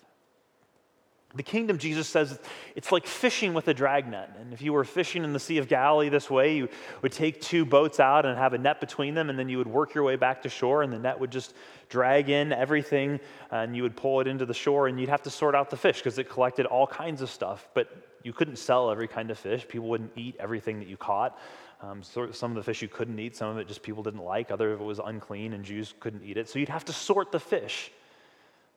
The 1.35 1.43
kingdom, 1.43 1.77
Jesus 1.77 2.09
says, 2.09 2.39
it's 2.77 2.91
like 2.91 3.07
fishing 3.07 3.53
with 3.53 3.69
a 3.69 3.75
dragnet. 3.75 4.31
And 4.41 4.55
if 4.55 4.63
you 4.63 4.73
were 4.73 4.85
fishing 4.85 5.23
in 5.23 5.35
the 5.35 5.41
Sea 5.41 5.59
of 5.59 5.69
Galilee 5.69 6.09
this 6.09 6.31
way, 6.31 6.57
you 6.57 6.69
would 7.03 7.13
take 7.13 7.43
two 7.43 7.67
boats 7.67 8.01
out 8.01 8.25
and 8.25 8.39
have 8.39 8.55
a 8.55 8.59
net 8.59 8.81
between 8.81 9.15
them, 9.15 9.29
and 9.29 9.39
then 9.39 9.49
you 9.49 9.59
would 9.59 9.67
work 9.67 9.93
your 9.93 10.05
way 10.05 10.17
back 10.17 10.43
to 10.43 10.49
shore, 10.49 10.83
and 10.83 10.91
the 10.91 10.99
net 10.99 11.21
would 11.21 11.31
just 11.31 11.55
drag 11.91 12.31
in 12.31 12.53
everything, 12.53 13.21
and 13.51 13.77
you 13.77 13.83
would 13.83 13.97
pull 13.97 14.21
it 14.21 14.27
into 14.27 14.47
the 14.47 14.55
shore, 14.55 14.89
and 14.89 14.99
you'd 14.99 15.11
have 15.11 15.23
to 15.23 15.31
sort 15.31 15.55
out 15.55 15.69
the 15.69 15.77
fish 15.77 15.99
because 15.99 16.19
it 16.19 16.31
collected 16.31 16.65
all 16.65 16.87
kinds 16.87 17.21
of 17.21 17.29
stuff. 17.29 17.69
But 17.75 17.95
you 18.23 18.33
couldn't 18.33 18.57
sell 18.57 18.91
every 18.91 19.09
kind 19.09 19.31
of 19.31 19.39
fish. 19.39 19.69
People 19.69 19.89
wouldn't 19.89 20.13
eat 20.17 20.37
everything 20.41 20.79
that 20.79 20.89
you 20.89 20.97
caught. 20.97 21.39
Um, 21.83 22.03
so 22.03 22.31
some 22.31 22.53
of 22.53 22.57
the 22.57 22.63
fish 22.63 22.81
you 22.81 22.89
couldn't 22.89 23.19
eat, 23.19 23.37
some 23.37 23.51
of 23.51 23.59
it 23.59 23.69
just 23.69 23.83
people 23.83 24.03
didn't 24.03 24.25
like, 24.25 24.51
other 24.51 24.73
of 24.73 24.81
it 24.81 24.85
was 24.85 25.01
unclean, 25.05 25.53
and 25.53 25.65
Jews 25.65 25.93
couldn't 26.01 26.25
eat 26.25 26.39
it. 26.39 26.49
So 26.49 26.59
you'd 26.59 26.71
have 26.71 26.87
to 26.87 26.95
sort 26.95 27.31
the 27.31 27.41
fish. 27.41 27.91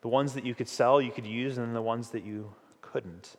The 0.01 0.07
ones 0.07 0.33
that 0.33 0.45
you 0.45 0.55
could 0.55 0.67
sell, 0.67 1.01
you 1.01 1.11
could 1.11 1.25
use, 1.25 1.57
and 1.57 1.75
the 1.75 1.81
ones 1.81 2.09
that 2.11 2.23
you 2.23 2.53
couldn't. 2.81 3.35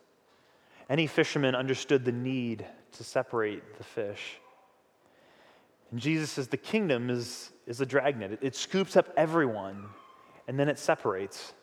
Any 0.89 1.07
fisherman 1.07 1.55
understood 1.55 2.05
the 2.05 2.11
need 2.11 2.65
to 2.93 3.03
separate 3.03 3.77
the 3.77 3.83
fish. 3.83 4.37
And 5.91 5.99
Jesus 5.99 6.31
says 6.31 6.47
the 6.47 6.57
kingdom 6.57 7.09
is, 7.09 7.51
is 7.67 7.81
a 7.81 7.85
dragnet, 7.85 8.33
it, 8.33 8.39
it 8.41 8.55
scoops 8.55 8.95
up 8.95 9.09
everyone 9.17 9.85
and 10.47 10.59
then 10.59 10.67
it 10.67 10.79
separates. 10.79 11.53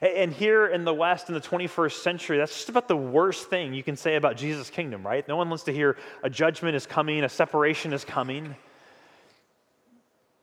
And 0.00 0.32
here 0.32 0.66
in 0.66 0.84
the 0.84 0.92
West 0.92 1.28
in 1.28 1.34
the 1.34 1.40
21st 1.40 2.02
century, 2.02 2.36
that's 2.36 2.52
just 2.52 2.68
about 2.68 2.88
the 2.88 2.96
worst 2.96 3.48
thing 3.48 3.72
you 3.72 3.82
can 3.82 3.96
say 3.96 4.16
about 4.16 4.36
Jesus' 4.36 4.68
kingdom, 4.68 5.06
right? 5.06 5.26
No 5.28 5.36
one 5.36 5.48
wants 5.48 5.64
to 5.64 5.72
hear 5.72 5.96
a 6.22 6.28
judgment 6.28 6.74
is 6.74 6.84
coming, 6.84 7.22
a 7.22 7.28
separation 7.28 7.92
is 7.92 8.04
coming. 8.04 8.56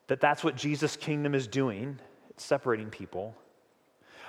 That 0.07 0.21
that's 0.21 0.43
what 0.43 0.55
Jesus' 0.55 0.95
kingdom 0.95 1.35
is 1.35 1.47
doing, 1.47 1.99
it's 2.29 2.45
separating 2.45 2.89
people. 2.89 3.35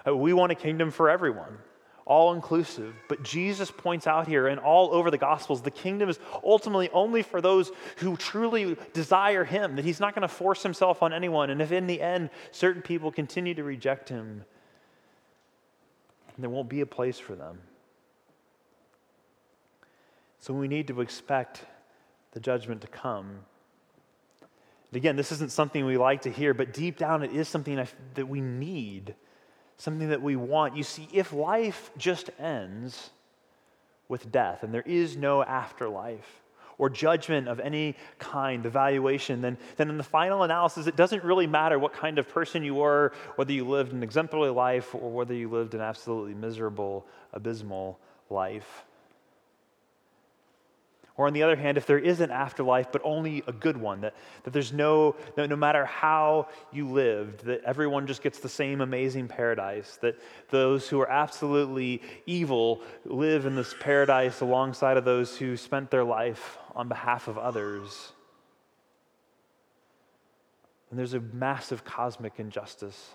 Uh, 0.06 0.16
we 0.16 0.32
want 0.32 0.52
a 0.52 0.54
kingdom 0.56 0.90
for 0.90 1.08
everyone, 1.08 1.58
all 2.04 2.32
inclusive. 2.32 2.94
But 3.08 3.22
Jesus 3.22 3.70
points 3.70 4.06
out 4.06 4.26
here 4.26 4.48
and 4.48 4.58
all 4.58 4.92
over 4.92 5.10
the 5.10 5.18
Gospels, 5.18 5.62
the 5.62 5.70
kingdom 5.70 6.08
is 6.08 6.18
ultimately 6.44 6.90
only 6.90 7.22
for 7.22 7.40
those 7.40 7.70
who 7.96 8.16
truly 8.16 8.76
desire 8.92 9.44
Him, 9.44 9.76
that 9.76 9.84
He's 9.84 10.00
not 10.00 10.14
going 10.14 10.22
to 10.22 10.28
force 10.28 10.62
Himself 10.62 11.02
on 11.02 11.12
anyone. 11.12 11.50
And 11.50 11.62
if 11.62 11.72
in 11.72 11.86
the 11.86 12.00
end 12.00 12.30
certain 12.50 12.82
people 12.82 13.12
continue 13.12 13.54
to 13.54 13.64
reject 13.64 14.08
Him, 14.08 14.44
there 16.38 16.50
won't 16.50 16.68
be 16.68 16.80
a 16.80 16.86
place 16.86 17.18
for 17.18 17.34
them. 17.34 17.60
So 20.40 20.52
we 20.52 20.66
need 20.66 20.88
to 20.88 21.00
expect 21.00 21.64
the 22.32 22.40
judgment 22.40 22.80
to 22.80 22.88
come. 22.88 23.40
Again, 24.92 25.16
this 25.16 25.32
isn't 25.32 25.52
something 25.52 25.86
we 25.86 25.96
like 25.96 26.22
to 26.22 26.30
hear, 26.30 26.52
but 26.52 26.74
deep 26.74 26.98
down 26.98 27.22
it 27.22 27.32
is 27.32 27.48
something 27.48 27.86
that 28.14 28.28
we 28.28 28.40
need 28.40 29.14
something 29.82 30.10
that 30.10 30.22
we 30.22 30.36
want. 30.36 30.76
You 30.76 30.84
see, 30.84 31.08
if 31.12 31.32
life 31.32 31.90
just 31.98 32.30
ends 32.38 33.10
with 34.08 34.30
death 34.30 34.62
and 34.62 34.72
there 34.72 34.84
is 34.86 35.16
no 35.16 35.42
afterlife 35.42 36.40
or 36.78 36.88
judgment 36.88 37.48
of 37.48 37.58
any 37.58 37.96
kind, 38.20 38.64
evaluation, 38.64 39.40
then, 39.40 39.58
then 39.76 39.90
in 39.90 39.98
the 39.98 40.04
final 40.04 40.44
analysis, 40.44 40.86
it 40.86 40.94
doesn't 40.94 41.24
really 41.24 41.48
matter 41.48 41.80
what 41.80 41.92
kind 41.92 42.20
of 42.20 42.28
person 42.28 42.62
you 42.62 42.76
were, 42.76 43.12
whether 43.34 43.52
you 43.52 43.64
lived 43.68 43.92
an 43.92 44.04
exemplary 44.04 44.52
life 44.52 44.94
or 44.94 45.10
whether 45.10 45.34
you 45.34 45.48
lived 45.48 45.74
an 45.74 45.80
absolutely 45.80 46.34
miserable, 46.34 47.04
abysmal 47.32 47.98
life. 48.30 48.84
Or 51.16 51.26
on 51.26 51.34
the 51.34 51.42
other 51.42 51.56
hand, 51.56 51.76
if 51.76 51.86
there 51.86 51.98
is 51.98 52.20
an 52.20 52.30
afterlife, 52.30 52.90
but 52.90 53.02
only 53.04 53.42
a 53.46 53.52
good 53.52 53.76
one, 53.76 54.00
that, 54.00 54.14
that 54.44 54.52
there's 54.52 54.72
no, 54.72 55.14
no, 55.36 55.44
no 55.44 55.56
matter 55.56 55.84
how 55.84 56.48
you 56.72 56.88
lived, 56.88 57.44
that 57.44 57.62
everyone 57.64 58.06
just 58.06 58.22
gets 58.22 58.38
the 58.38 58.48
same 58.48 58.80
amazing 58.80 59.28
paradise, 59.28 59.98
that 60.00 60.18
those 60.48 60.88
who 60.88 61.00
are 61.00 61.10
absolutely 61.10 62.00
evil 62.24 62.80
live 63.04 63.44
in 63.44 63.54
this 63.54 63.74
paradise 63.78 64.40
alongside 64.40 64.96
of 64.96 65.04
those 65.04 65.36
who 65.36 65.56
spent 65.56 65.90
their 65.90 66.04
life 66.04 66.56
on 66.74 66.88
behalf 66.88 67.28
of 67.28 67.36
others. 67.36 68.12
And 70.88 70.98
there's 70.98 71.14
a 71.14 71.20
massive 71.20 71.84
cosmic 71.84 72.34
injustice. 72.38 73.14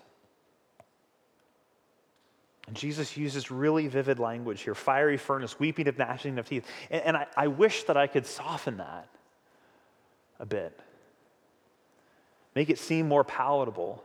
And 2.68 2.76
Jesus 2.76 3.16
uses 3.16 3.50
really 3.50 3.88
vivid 3.88 4.18
language 4.18 4.60
here 4.60 4.74
fiery 4.74 5.16
furnace, 5.16 5.58
weeping 5.58 5.88
of 5.88 5.96
gnashing 5.96 6.38
of 6.38 6.46
teeth. 6.46 6.66
And, 6.90 7.02
and 7.02 7.16
I, 7.16 7.26
I 7.34 7.46
wish 7.46 7.84
that 7.84 7.96
I 7.96 8.06
could 8.06 8.26
soften 8.26 8.76
that 8.76 9.08
a 10.38 10.44
bit, 10.44 10.78
make 12.54 12.68
it 12.68 12.78
seem 12.78 13.08
more 13.08 13.24
palatable. 13.24 14.04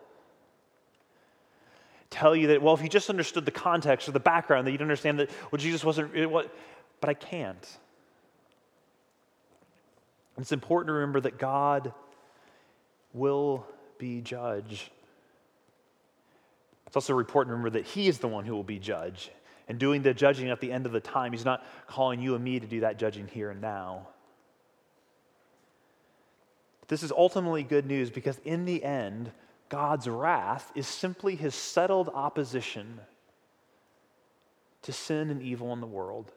Tell 2.09 2.35
you 2.35 2.47
that, 2.47 2.61
well, 2.61 2.73
if 2.73 2.81
you 2.81 2.87
just 2.87 3.09
understood 3.09 3.43
the 3.43 3.51
context 3.51 4.07
or 4.07 4.13
the 4.13 4.19
background, 4.21 4.65
that 4.65 4.71
you'd 4.71 4.81
understand 4.81 5.19
that, 5.19 5.29
well, 5.51 5.59
Jesus 5.59 5.83
wasn't, 5.83 6.15
it, 6.15 6.31
what, 6.31 6.55
but 7.01 7.09
I 7.09 7.15
can't. 7.15 7.77
It's 10.37 10.53
important 10.53 10.87
to 10.87 10.93
remember 10.93 11.19
that 11.19 11.37
God 11.37 11.91
will 13.13 13.67
be 13.97 14.21
judge. 14.21 14.89
It's 16.93 16.97
also 16.97 17.17
important 17.17 17.49
to 17.49 17.57
remember 17.57 17.79
that 17.79 17.87
He 17.87 18.07
is 18.07 18.19
the 18.19 18.27
one 18.27 18.45
who 18.45 18.53
will 18.53 18.63
be 18.63 18.77
judge. 18.77 19.31
And 19.67 19.79
doing 19.79 20.03
the 20.03 20.13
judging 20.13 20.51
at 20.51 20.59
the 20.59 20.71
end 20.71 20.85
of 20.85 20.91
the 20.91 20.99
time, 20.99 21.31
He's 21.31 21.43
not 21.43 21.65
calling 21.87 22.21
you 22.21 22.35
and 22.35 22.43
me 22.43 22.59
to 22.59 22.67
do 22.67 22.81
that 22.81 22.99
judging 22.99 23.25
here 23.25 23.49
and 23.49 23.59
now. 23.59 24.09
This 26.89 27.01
is 27.01 27.11
ultimately 27.11 27.63
good 27.63 27.87
news 27.87 28.11
because 28.11 28.37
in 28.45 28.65
the 28.65 28.83
end, 28.83 29.31
God's 29.69 30.07
wrath 30.07 30.71
is 30.75 30.85
simply 30.85 31.35
His 31.35 31.55
settled 31.55 32.11
opposition 32.13 32.99
to 34.83 34.93
sin 34.93 35.31
and 35.31 35.41
evil 35.41 35.73
in 35.73 35.81
the 35.81 35.87
world. 35.87 36.31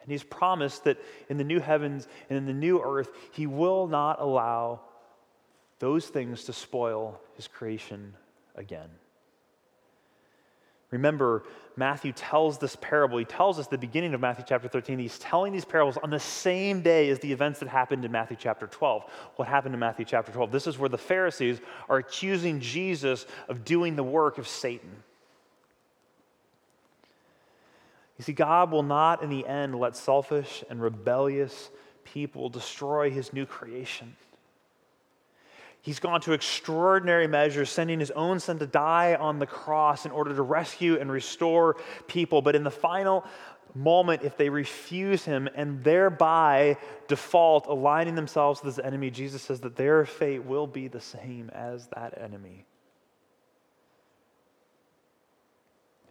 And 0.00 0.10
He's 0.10 0.24
promised 0.24 0.84
that 0.84 0.96
in 1.28 1.36
the 1.36 1.44
new 1.44 1.60
heavens 1.60 2.08
and 2.30 2.38
in 2.38 2.46
the 2.46 2.54
new 2.54 2.80
earth, 2.82 3.10
He 3.32 3.46
will 3.46 3.86
not 3.86 4.18
allow 4.18 4.80
those 5.78 6.06
things 6.06 6.44
to 6.44 6.54
spoil 6.54 7.20
His 7.34 7.46
creation 7.46 8.14
again. 8.54 8.88
Remember, 10.90 11.44
Matthew 11.76 12.12
tells 12.12 12.58
this 12.58 12.76
parable. 12.80 13.18
He 13.18 13.24
tells 13.24 13.58
us 13.58 13.68
the 13.68 13.78
beginning 13.78 14.12
of 14.12 14.20
Matthew 14.20 14.44
chapter 14.46 14.68
13. 14.68 14.98
He's 14.98 15.18
telling 15.18 15.52
these 15.52 15.64
parables 15.64 15.96
on 16.02 16.10
the 16.10 16.18
same 16.18 16.82
day 16.82 17.08
as 17.10 17.20
the 17.20 17.32
events 17.32 17.60
that 17.60 17.68
happened 17.68 18.04
in 18.04 18.10
Matthew 18.10 18.36
chapter 18.38 18.66
12. 18.66 19.04
What 19.36 19.46
happened 19.46 19.74
in 19.74 19.80
Matthew 19.80 20.04
chapter 20.04 20.32
12? 20.32 20.50
This 20.50 20.66
is 20.66 20.78
where 20.78 20.88
the 20.88 20.98
Pharisees 20.98 21.60
are 21.88 21.98
accusing 21.98 22.60
Jesus 22.60 23.26
of 23.48 23.64
doing 23.64 23.94
the 23.94 24.02
work 24.02 24.38
of 24.38 24.48
Satan. 24.48 24.90
You 28.18 28.24
see, 28.24 28.32
God 28.32 28.70
will 28.70 28.82
not 28.82 29.22
in 29.22 29.30
the 29.30 29.46
end 29.46 29.74
let 29.74 29.96
selfish 29.96 30.62
and 30.68 30.82
rebellious 30.82 31.70
people 32.04 32.48
destroy 32.48 33.10
his 33.10 33.32
new 33.32 33.46
creation. 33.46 34.16
He's 35.82 35.98
gone 35.98 36.20
to 36.22 36.32
extraordinary 36.32 37.26
measures, 37.26 37.70
sending 37.70 38.00
his 38.00 38.10
own 38.10 38.38
son 38.38 38.58
to 38.58 38.66
die 38.66 39.14
on 39.14 39.38
the 39.38 39.46
cross 39.46 40.04
in 40.04 40.10
order 40.12 40.34
to 40.34 40.42
rescue 40.42 40.98
and 40.98 41.10
restore 41.10 41.76
people. 42.06 42.42
But 42.42 42.54
in 42.54 42.64
the 42.64 42.70
final 42.70 43.24
moment, 43.74 44.22
if 44.22 44.36
they 44.36 44.50
refuse 44.50 45.24
him 45.24 45.48
and 45.54 45.82
thereby 45.82 46.76
default, 47.08 47.66
aligning 47.66 48.14
themselves 48.14 48.62
with 48.62 48.76
his 48.76 48.84
enemy, 48.84 49.10
Jesus 49.10 49.42
says 49.42 49.60
that 49.60 49.76
their 49.76 50.04
fate 50.04 50.44
will 50.44 50.66
be 50.66 50.88
the 50.88 51.00
same 51.00 51.50
as 51.54 51.86
that 51.94 52.20
enemy. 52.20 52.66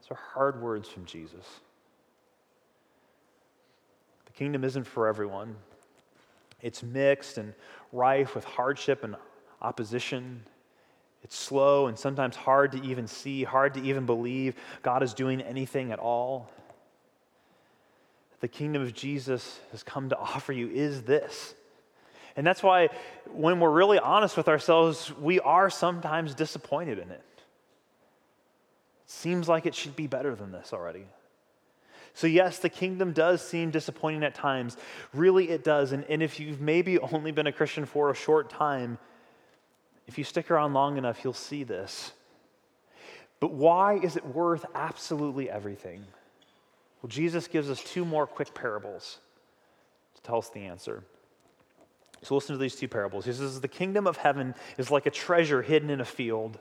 These 0.01 0.09
are 0.09 0.19
hard 0.33 0.61
words 0.61 0.89
from 0.89 1.05
Jesus. 1.05 1.45
The 4.25 4.31
kingdom 4.33 4.63
isn't 4.63 4.85
for 4.85 5.07
everyone. 5.07 5.55
It's 6.61 6.81
mixed 6.81 7.37
and 7.37 7.53
rife 7.91 8.33
with 8.33 8.45
hardship 8.45 9.03
and 9.03 9.15
opposition. 9.61 10.43
It's 11.23 11.35
slow 11.35 11.87
and 11.87 11.97
sometimes 11.97 12.35
hard 12.35 12.71
to 12.73 12.83
even 12.83 13.07
see, 13.07 13.43
hard 13.43 13.73
to 13.73 13.81
even 13.83 14.05
believe 14.05 14.55
God 14.81 15.03
is 15.03 15.13
doing 15.13 15.41
anything 15.41 15.91
at 15.91 15.99
all. 15.99 16.49
The 18.39 18.47
kingdom 18.47 18.81
of 18.81 18.93
Jesus 18.93 19.59
has 19.71 19.83
come 19.83 20.09
to 20.09 20.17
offer 20.17 20.53
you 20.53 20.69
is 20.69 21.01
this. 21.03 21.55
And 22.37 22.47
that's 22.47 22.63
why, 22.63 22.89
when 23.33 23.59
we're 23.59 23.71
really 23.71 23.99
honest 23.99 24.37
with 24.37 24.47
ourselves, 24.47 25.11
we 25.19 25.41
are 25.41 25.69
sometimes 25.69 26.35
disappointed 26.35 26.97
in 26.99 27.11
it. 27.11 27.23
It 29.03 29.11
seems 29.11 29.49
like 29.49 29.65
it 29.65 29.75
should 29.75 29.95
be 29.95 30.07
better 30.07 30.35
than 30.35 30.53
this 30.53 30.71
already. 30.71 31.05
So, 32.13 32.27
yes, 32.27 32.59
the 32.59 32.69
kingdom 32.69 33.11
does 33.11 33.45
seem 33.45 33.71
disappointing 33.71 34.23
at 34.23 34.35
times. 34.35 34.77
Really, 35.13 35.49
it 35.49 35.63
does. 35.63 35.91
And, 35.91 36.05
and 36.05 36.23
if 36.23 36.39
you've 36.39 36.61
maybe 36.61 36.97
only 36.99 37.31
been 37.31 37.47
a 37.47 37.51
Christian 37.51 37.85
for 37.85 38.09
a 38.09 38.15
short 38.15 38.49
time, 38.49 38.97
if 40.09 40.17
you 40.17 40.23
stick 40.23 40.49
around 40.49 40.73
long 40.73 40.97
enough, 40.97 41.23
you'll 41.23 41.33
see 41.33 41.63
this. 41.63 42.13
But 43.39 43.53
why 43.53 43.99
is 43.99 44.17
it 44.17 44.25
worth 44.25 44.65
absolutely 44.73 45.51
everything? 45.51 46.03
Well, 46.99 47.09
Jesus 47.09 47.47
gives 47.47 47.69
us 47.69 47.83
two 47.83 48.03
more 48.03 48.25
quick 48.25 48.55
parables 48.55 49.19
to 50.15 50.21
tell 50.23 50.39
us 50.39 50.49
the 50.49 50.61
answer. 50.61 51.03
So 52.23 52.33
listen 52.33 52.55
to 52.55 52.59
these 52.59 52.75
two 52.75 52.87
parables. 52.87 53.25
He 53.25 53.33
says, 53.33 53.61
The 53.61 53.67
kingdom 53.67 54.07
of 54.07 54.17
heaven 54.17 54.55
is 54.79 54.89
like 54.89 55.05
a 55.05 55.11
treasure 55.11 55.61
hidden 55.61 55.91
in 55.91 56.01
a 56.01 56.05
field, 56.05 56.57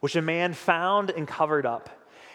which 0.00 0.14
a 0.14 0.20
man 0.20 0.52
found 0.52 1.08
and 1.08 1.26
covered 1.26 1.64
up. 1.64 1.88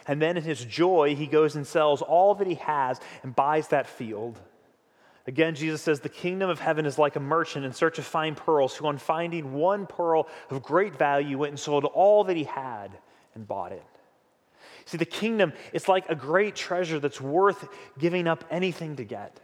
And 0.08 0.20
then 0.20 0.38
in 0.38 0.44
his 0.44 0.66
joy, 0.66 1.16
he 1.16 1.28
goes 1.28 1.56
and 1.56 1.68
sells 1.68 2.02
all 2.02 2.34
that 2.34 2.48
he 2.48 2.56
has 2.56 3.00
and 3.22 3.36
buys 3.36 3.68
that 3.68 3.86
field. 3.86 4.40
Again, 5.28 5.56
Jesus 5.56 5.82
says, 5.82 6.00
The 6.00 6.10
kingdom 6.10 6.50
of 6.50 6.60
heaven 6.60 6.86
is 6.86 6.98
like 6.98 7.18
a 7.18 7.20
merchant 7.20 7.66
in 7.66 7.74
search 7.74 8.00
of 8.00 8.06
fine 8.06 8.34
pearls, 8.34 8.76
who, 8.76 8.88
on 8.88 8.98
finding 8.98 9.54
one 9.54 9.86
pearl 9.86 10.28
of 10.50 10.64
great 10.64 10.98
value, 10.98 11.38
went 11.38 11.52
and 11.52 11.60
sold 11.60 11.84
all 11.84 12.24
that 12.24 12.38
he 12.38 12.46
had 12.46 12.98
and 13.36 13.46
bought 13.46 13.74
it. 13.74 13.84
See, 14.86 14.98
the 14.98 15.06
kingdom 15.06 15.52
is 15.74 15.90
like 15.90 16.10
a 16.10 16.16
great 16.16 16.56
treasure 16.56 16.98
that's 17.00 17.20
worth 17.20 17.68
giving 18.00 18.26
up 18.26 18.46
anything 18.50 18.96
to 18.96 19.04
get. 19.04 19.38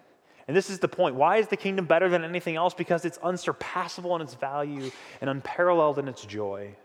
And 0.47 0.55
this 0.55 0.69
is 0.69 0.79
the 0.79 0.87
point. 0.87 1.15
Why 1.15 1.37
is 1.37 1.47
the 1.47 1.57
kingdom 1.57 1.85
better 1.85 2.07
than 2.07 2.23
anything 2.23 2.55
else? 2.55 2.73
Because 2.73 3.03
it's 3.03 3.17
unsurpassable 3.17 4.15
in 4.15 4.21
its 4.21 4.35
value 4.35 4.89
and 5.19 5.29
unparalleled 5.29 5.99
in 5.99 6.07
its 6.07 6.25
joy. 6.25 6.75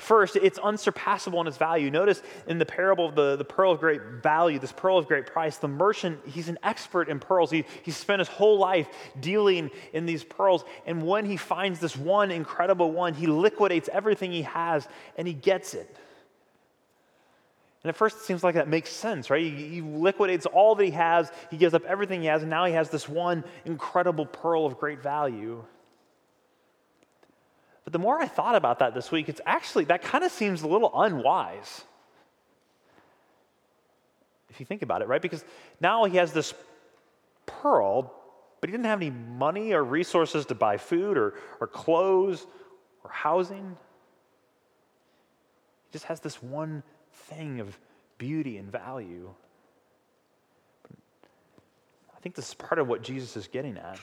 First, 0.00 0.36
it's 0.36 0.58
unsurpassable 0.58 1.42
in 1.42 1.46
its 1.46 1.58
value. 1.58 1.90
Notice 1.90 2.22
in 2.46 2.56
the 2.56 2.64
parable 2.64 3.10
of 3.10 3.14
the, 3.14 3.36
the 3.36 3.44
pearl 3.44 3.70
of 3.70 3.80
great 3.80 4.00
value, 4.22 4.58
this 4.58 4.72
pearl 4.72 4.96
of 4.96 5.06
great 5.06 5.26
price, 5.26 5.58
the 5.58 5.68
merchant, 5.68 6.20
he's 6.26 6.48
an 6.48 6.58
expert 6.62 7.10
in 7.10 7.20
pearls. 7.20 7.50
He, 7.50 7.66
he 7.82 7.90
spent 7.90 8.18
his 8.18 8.28
whole 8.28 8.56
life 8.56 8.88
dealing 9.20 9.70
in 9.92 10.06
these 10.06 10.24
pearls. 10.24 10.64
And 10.86 11.06
when 11.06 11.26
he 11.26 11.36
finds 11.36 11.80
this 11.80 11.98
one 11.98 12.30
incredible 12.30 12.90
one, 12.90 13.12
he 13.12 13.26
liquidates 13.26 13.90
everything 13.92 14.32
he 14.32 14.40
has 14.42 14.88
and 15.18 15.28
he 15.28 15.34
gets 15.34 15.74
it. 15.74 15.94
And 17.84 17.90
at 17.90 17.96
first, 17.96 18.16
it 18.16 18.22
seems 18.22 18.42
like 18.42 18.54
that 18.54 18.68
makes 18.68 18.88
sense, 18.88 19.28
right? 19.28 19.42
He, 19.42 19.68
he, 19.68 19.80
liquidates 19.82 20.46
all 20.46 20.74
that 20.76 20.84
he 20.84 20.92
has, 20.92 21.30
he 21.50 21.58
gives 21.58 21.74
up 21.74 21.84
everything 21.84 22.22
he 22.22 22.28
has, 22.28 22.40
and 22.40 22.48
now 22.48 22.64
he 22.64 22.72
has 22.72 22.88
this 22.88 23.06
one 23.06 23.44
incredible 23.66 24.24
pearl 24.24 24.64
of 24.64 24.78
great 24.78 25.02
value. 25.02 25.62
But 27.84 27.92
the 27.92 27.98
more 27.98 28.20
I 28.20 28.26
thought 28.26 28.54
about 28.54 28.80
that 28.80 28.94
this 28.94 29.10
week, 29.10 29.28
it's 29.28 29.40
actually, 29.46 29.84
that 29.86 30.02
kind 30.02 30.24
of 30.24 30.30
seems 30.30 30.62
a 30.62 30.68
little 30.68 30.92
unwise. 30.94 31.84
If 34.50 34.60
you 34.60 34.66
think 34.66 34.82
about 34.82 35.02
it, 35.02 35.08
right? 35.08 35.22
Because 35.22 35.44
now 35.80 36.04
he 36.04 36.16
has 36.16 36.32
this 36.32 36.52
pearl, 37.46 38.12
but 38.60 38.68
he 38.68 38.72
didn't 38.72 38.86
have 38.86 39.00
any 39.00 39.10
money 39.10 39.72
or 39.72 39.82
resources 39.82 40.46
to 40.46 40.54
buy 40.54 40.76
food 40.76 41.16
or, 41.16 41.34
or 41.60 41.66
clothes 41.66 42.46
or 43.04 43.10
housing. 43.10 43.76
He 45.86 45.92
just 45.92 46.04
has 46.06 46.20
this 46.20 46.42
one 46.42 46.82
thing 47.12 47.60
of 47.60 47.78
beauty 48.18 48.58
and 48.58 48.70
value. 48.70 49.30
I 52.14 52.20
think 52.20 52.34
this 52.34 52.48
is 52.48 52.54
part 52.54 52.78
of 52.78 52.86
what 52.86 53.02
Jesus 53.02 53.36
is 53.36 53.48
getting 53.48 53.78
at 53.78 53.98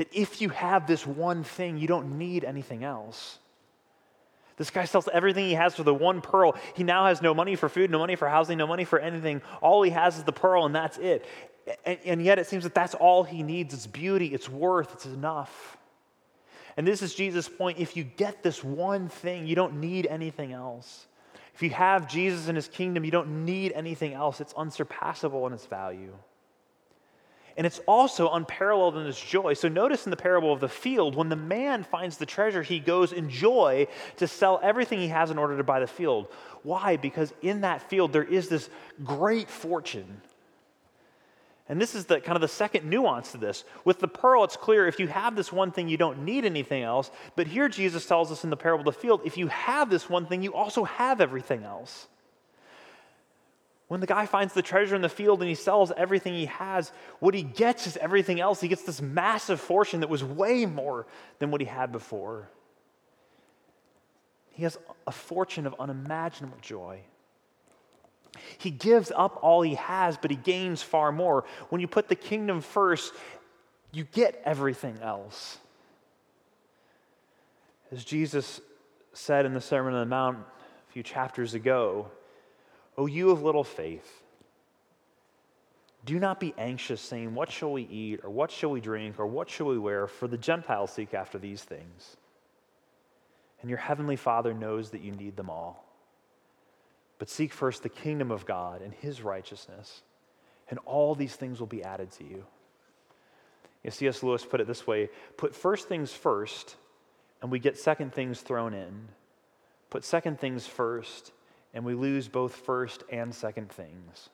that 0.00 0.08
if 0.14 0.40
you 0.40 0.48
have 0.48 0.86
this 0.86 1.06
one 1.06 1.44
thing, 1.44 1.76
you 1.76 1.86
don't 1.86 2.16
need 2.16 2.42
anything 2.42 2.84
else. 2.84 3.38
This 4.56 4.70
guy 4.70 4.86
sells 4.86 5.10
everything 5.12 5.44
he 5.44 5.52
has 5.52 5.74
for 5.74 5.82
the 5.82 5.92
one 5.92 6.22
pearl. 6.22 6.56
He 6.74 6.84
now 6.84 7.04
has 7.04 7.20
no 7.20 7.34
money 7.34 7.54
for 7.54 7.68
food, 7.68 7.90
no 7.90 7.98
money 7.98 8.16
for 8.16 8.26
housing, 8.26 8.56
no 8.56 8.66
money 8.66 8.86
for 8.86 8.98
anything. 8.98 9.42
All 9.60 9.82
he 9.82 9.90
has 9.90 10.16
is 10.16 10.24
the 10.24 10.32
pearl, 10.32 10.64
and 10.64 10.74
that's 10.74 10.96
it. 10.96 11.26
And, 11.84 11.98
and 12.06 12.24
yet 12.24 12.38
it 12.38 12.46
seems 12.46 12.64
that 12.64 12.74
that's 12.74 12.94
all 12.94 13.24
he 13.24 13.42
needs. 13.42 13.74
It's 13.74 13.86
beauty, 13.86 14.28
it's 14.28 14.48
worth, 14.48 14.90
it's 14.94 15.04
enough. 15.04 15.76
And 16.78 16.88
this 16.88 17.02
is 17.02 17.14
Jesus' 17.14 17.46
point. 17.46 17.78
If 17.78 17.94
you 17.94 18.04
get 18.04 18.42
this 18.42 18.64
one 18.64 19.10
thing, 19.10 19.46
you 19.46 19.54
don't 19.54 19.80
need 19.80 20.06
anything 20.06 20.54
else. 20.54 21.08
If 21.54 21.62
you 21.62 21.68
have 21.70 22.08
Jesus 22.08 22.48
and 22.48 22.56
his 22.56 22.68
kingdom, 22.68 23.04
you 23.04 23.10
don't 23.10 23.44
need 23.44 23.72
anything 23.72 24.14
else. 24.14 24.40
It's 24.40 24.54
unsurpassable 24.54 25.46
in 25.46 25.52
its 25.52 25.66
value. 25.66 26.14
And 27.60 27.66
it's 27.66 27.80
also 27.86 28.30
unparalleled 28.30 28.96
in 28.96 29.06
its 29.06 29.20
joy. 29.20 29.52
So 29.52 29.68
notice 29.68 30.06
in 30.06 30.10
the 30.10 30.16
parable 30.16 30.50
of 30.50 30.60
the 30.60 30.68
field, 30.68 31.14
when 31.14 31.28
the 31.28 31.36
man 31.36 31.82
finds 31.82 32.16
the 32.16 32.24
treasure, 32.24 32.62
he 32.62 32.80
goes 32.80 33.12
in 33.12 33.28
joy 33.28 33.86
to 34.16 34.26
sell 34.26 34.58
everything 34.62 34.98
he 34.98 35.08
has 35.08 35.30
in 35.30 35.36
order 35.36 35.58
to 35.58 35.62
buy 35.62 35.80
the 35.80 35.86
field. 35.86 36.28
Why? 36.62 36.96
Because 36.96 37.34
in 37.42 37.60
that 37.60 37.82
field 37.90 38.14
there 38.14 38.24
is 38.24 38.48
this 38.48 38.70
great 39.04 39.50
fortune. 39.50 40.22
And 41.68 41.78
this 41.78 41.94
is 41.94 42.06
the 42.06 42.18
kind 42.18 42.34
of 42.34 42.40
the 42.40 42.48
second 42.48 42.88
nuance 42.88 43.32
to 43.32 43.36
this. 43.36 43.64
With 43.84 43.98
the 43.98 44.08
pearl, 44.08 44.42
it's 44.44 44.56
clear 44.56 44.86
if 44.86 44.98
you 44.98 45.08
have 45.08 45.36
this 45.36 45.52
one 45.52 45.70
thing, 45.70 45.86
you 45.86 45.98
don't 45.98 46.24
need 46.24 46.46
anything 46.46 46.82
else. 46.82 47.10
But 47.36 47.46
here 47.46 47.68
Jesus 47.68 48.06
tells 48.06 48.32
us 48.32 48.42
in 48.42 48.48
the 48.48 48.56
parable 48.56 48.88
of 48.88 48.94
the 48.94 49.00
field, 49.02 49.20
if 49.26 49.36
you 49.36 49.48
have 49.48 49.90
this 49.90 50.08
one 50.08 50.24
thing, 50.24 50.40
you 50.40 50.54
also 50.54 50.84
have 50.84 51.20
everything 51.20 51.64
else. 51.64 52.08
When 53.90 53.98
the 53.98 54.06
guy 54.06 54.24
finds 54.24 54.54
the 54.54 54.62
treasure 54.62 54.94
in 54.94 55.02
the 55.02 55.08
field 55.08 55.40
and 55.40 55.48
he 55.48 55.56
sells 55.56 55.90
everything 55.96 56.32
he 56.32 56.46
has, 56.46 56.92
what 57.18 57.34
he 57.34 57.42
gets 57.42 57.88
is 57.88 57.96
everything 57.96 58.38
else. 58.38 58.60
He 58.60 58.68
gets 58.68 58.84
this 58.84 59.02
massive 59.02 59.60
fortune 59.60 59.98
that 59.98 60.08
was 60.08 60.22
way 60.22 60.64
more 60.64 61.08
than 61.40 61.50
what 61.50 61.60
he 61.60 61.66
had 61.66 61.90
before. 61.90 62.48
He 64.52 64.62
has 64.62 64.78
a 65.08 65.10
fortune 65.10 65.66
of 65.66 65.74
unimaginable 65.80 66.58
joy. 66.62 67.00
He 68.58 68.70
gives 68.70 69.10
up 69.10 69.40
all 69.42 69.60
he 69.62 69.74
has, 69.74 70.16
but 70.16 70.30
he 70.30 70.36
gains 70.36 70.82
far 70.82 71.10
more. 71.10 71.44
When 71.70 71.80
you 71.80 71.88
put 71.88 72.06
the 72.06 72.14
kingdom 72.14 72.60
first, 72.60 73.12
you 73.90 74.04
get 74.04 74.40
everything 74.44 75.00
else. 75.02 75.58
As 77.90 78.04
Jesus 78.04 78.60
said 79.14 79.46
in 79.46 79.52
the 79.52 79.60
Sermon 79.60 79.94
on 79.94 79.98
the 79.98 80.06
Mount 80.06 80.38
a 80.38 80.92
few 80.92 81.02
chapters 81.02 81.54
ago, 81.54 82.08
O 82.96 83.06
you 83.06 83.30
of 83.30 83.42
little 83.42 83.64
faith, 83.64 84.22
do 86.04 86.18
not 86.18 86.40
be 86.40 86.54
anxious, 86.56 87.00
saying, 87.00 87.34
What 87.34 87.50
shall 87.50 87.72
we 87.72 87.82
eat, 87.82 88.20
or 88.24 88.30
what 88.30 88.50
shall 88.50 88.70
we 88.70 88.80
drink, 88.80 89.18
or 89.18 89.26
what 89.26 89.50
shall 89.50 89.66
we 89.66 89.78
wear? 89.78 90.06
For 90.06 90.28
the 90.28 90.38
Gentiles 90.38 90.92
seek 90.92 91.14
after 91.14 91.38
these 91.38 91.62
things. 91.62 92.16
And 93.60 93.68
your 93.68 93.78
heavenly 93.78 94.16
Father 94.16 94.54
knows 94.54 94.90
that 94.90 95.02
you 95.02 95.12
need 95.12 95.36
them 95.36 95.50
all. 95.50 95.84
But 97.18 97.28
seek 97.28 97.52
first 97.52 97.82
the 97.82 97.90
kingdom 97.90 98.30
of 98.30 98.46
God 98.46 98.80
and 98.80 98.94
his 98.94 99.20
righteousness, 99.20 100.02
and 100.70 100.78
all 100.86 101.14
these 101.14 101.36
things 101.36 101.60
will 101.60 101.66
be 101.66 101.84
added 101.84 102.10
to 102.12 102.24
you. 102.24 102.46
You 103.84 103.90
C.S. 103.90 104.22
Lewis 104.22 104.44
put 104.44 104.60
it 104.60 104.66
this 104.66 104.86
way 104.86 105.08
put 105.36 105.54
first 105.54 105.88
things 105.88 106.12
first, 106.12 106.76
and 107.42 107.50
we 107.50 107.58
get 107.58 107.78
second 107.78 108.14
things 108.14 108.40
thrown 108.40 108.72
in. 108.72 109.08
Put 109.90 110.04
second 110.04 110.38
things 110.38 110.66
first, 110.66 111.32
and 111.72 111.84
we 111.84 111.94
lose 111.94 112.28
both 112.28 112.54
first 112.54 113.04
and 113.10 113.34
second 113.34 113.70
things. 113.70 114.28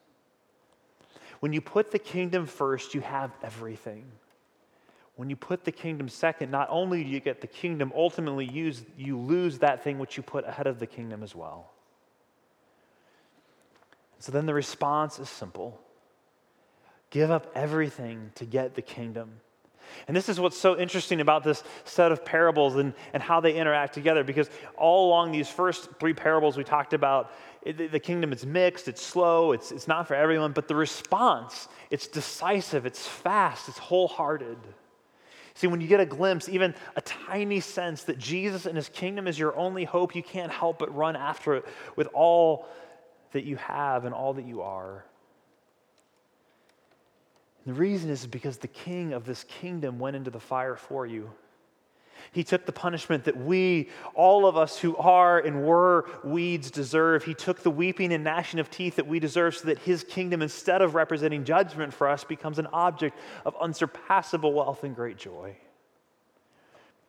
When 1.41 1.53
you 1.53 1.61
put 1.61 1.91
the 1.91 1.99
kingdom 1.99 2.47
first, 2.47 2.95
you 2.95 3.03
have 3.03 3.31
everything. 3.43 4.07
When 5.17 5.31
you 5.31 5.37
put 5.37 5.65
the 5.65 5.73
kingdom 5.73 6.09
second, 6.09 6.51
not 6.51 6.69
only 6.71 7.03
do 7.03 7.11
you 7.11 7.21
get 7.21 7.41
the 7.41 7.47
kingdom, 7.47 7.93
ultimately 7.95 8.47
you 8.47 9.19
lose 9.19 9.59
that 9.59 9.83
thing 9.83 9.99
which 9.99 10.17
you 10.17 10.23
put 10.23 10.47
ahead 10.47 10.67
of 10.67 10.79
the 10.79 10.87
kingdom 10.87 11.23
as 11.23 11.35
well. 11.35 11.71
So 14.19 14.33
then 14.33 14.47
the 14.47 14.55
response 14.55 15.19
is 15.19 15.29
simple 15.29 15.81
give 17.11 17.31
up 17.31 17.51
everything 17.55 18.33
to 18.35 18.45
get 18.45 18.75
the 18.75 18.83
kingdom. 18.83 19.41
And 20.09 20.17
this 20.17 20.29
is 20.29 20.39
what's 20.39 20.57
so 20.59 20.79
interesting 20.79 21.21
about 21.21 21.45
this 21.45 21.63
set 21.85 22.13
of 22.13 22.25
parables 22.25 22.77
and, 22.77 22.95
and 23.13 23.23
how 23.23 23.41
they 23.41 23.55
interact 23.55 23.95
together, 23.95 24.25
because 24.25 24.51
all 24.77 25.09
along 25.09 25.33
these 25.33 25.49
first 25.49 25.89
three 25.99 26.15
parables 26.15 26.57
we 26.57 26.65
talked 26.65 26.93
about, 26.93 27.33
it, 27.63 27.91
the 27.91 28.01
kingdom 28.01 28.33
is 28.33 28.47
mixed, 28.47 28.89
it's 28.89 29.03
slow, 29.03 29.53
it's, 29.53 29.73
it's 29.73 29.89
not 29.89 30.07
for 30.07 30.15
everyone, 30.15 30.53
but 30.53 30.69
the 30.69 30.77
response, 30.77 31.69
it's 31.91 32.07
decisive, 32.07 32.87
it's 32.87 33.07
fast, 33.07 33.69
it's 33.69 33.79
wholehearted. 33.79 34.59
See, 35.55 35.67
when 35.67 35.81
you 35.81 35.89
get 35.89 36.01
a 36.01 36.07
glimpse, 36.07 36.49
even 36.51 36.75
a 36.97 37.01
tiny 37.01 37.61
sense 37.61 38.05
that 38.05 38.19
Jesus 38.19 38.67
and 38.67 38.77
his 38.77 38.91
kingdom 38.91 39.27
is 39.27 39.39
your 39.39 39.57
only 39.57 39.85
hope, 39.85 40.15
you 40.15 40.23
can't 40.23 40.53
help 40.53 40.79
but 40.79 40.95
run 40.95 41.17
after 41.17 41.55
it 41.55 41.65
with 41.97 42.09
all 42.13 42.67
that 43.33 43.45
you 43.45 43.57
have 43.57 44.05
and 44.05 44.15
all 44.15 44.35
that 44.35 44.45
you 44.45 44.61
are. 44.63 45.05
The 47.67 47.73
reason 47.73 48.11
is 48.11 48.27
because 48.27 48.59
the 48.59 48.69
king 48.69 49.13
of 49.13 49.27
this 49.27 49.45
kingdom 49.45 49.99
went 49.99 50.15
into 50.15 50.31
the 50.31 50.41
fire 50.41 50.77
for 50.77 51.05
you. 51.05 51.33
He 52.33 52.45
took 52.45 52.65
the 52.65 52.73
punishment 52.73 53.25
that 53.25 53.37
we, 53.37 53.89
all 54.15 54.47
of 54.47 54.57
us 54.57 54.79
who 54.79 54.97
are 54.97 55.39
and 55.39 55.65
were 55.65 56.09
weeds, 56.25 56.71
deserve. 56.71 57.25
He 57.25 57.35
took 57.35 57.63
the 57.63 57.71
weeping 57.71 58.13
and 58.13 58.25
gnashing 58.25 58.61
of 58.61 58.71
teeth 58.71 58.97
that 58.97 59.07
we 59.07 59.19
deserve 59.19 59.57
so 59.57 59.67
that 59.67 59.79
his 59.81 60.05
kingdom, 60.05 60.43
instead 60.43 60.81
of 60.81 60.95
representing 60.95 61.45
judgment 61.45 61.93
for 61.93 62.09
us, 62.09 62.25
becomes 62.25 62.59
an 62.59 62.69
object 62.73 63.19
of 63.45 63.57
unsurpassable 63.61 64.53
wealth 64.53 64.85
and 64.85 64.95
great 64.95 65.19
joy. 65.19 65.57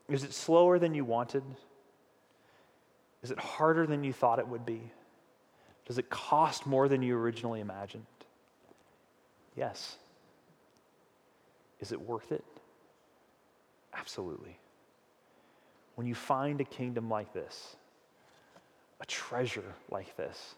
Is 0.09 0.23
it 0.23 0.33
slower 0.33 0.79
than 0.79 0.93
you 0.93 1.05
wanted? 1.05 1.43
Is 3.21 3.31
it 3.31 3.39
harder 3.39 3.85
than 3.85 4.03
you 4.03 4.13
thought 4.13 4.39
it 4.39 4.47
would 4.47 4.65
be? 4.65 4.81
Does 5.85 5.97
it 5.97 6.09
cost 6.09 6.65
more 6.65 6.87
than 6.87 7.01
you 7.01 7.17
originally 7.17 7.59
imagined? 7.59 8.05
Yes. 9.55 9.97
Is 11.79 11.91
it 11.91 12.01
worth 12.01 12.31
it? 12.31 12.43
Absolutely. 13.93 14.57
When 15.95 16.07
you 16.07 16.15
find 16.15 16.59
a 16.61 16.63
kingdom 16.63 17.09
like 17.09 17.33
this, 17.33 17.75
a 18.99 19.05
treasure 19.05 19.75
like 19.89 20.15
this, 20.17 20.55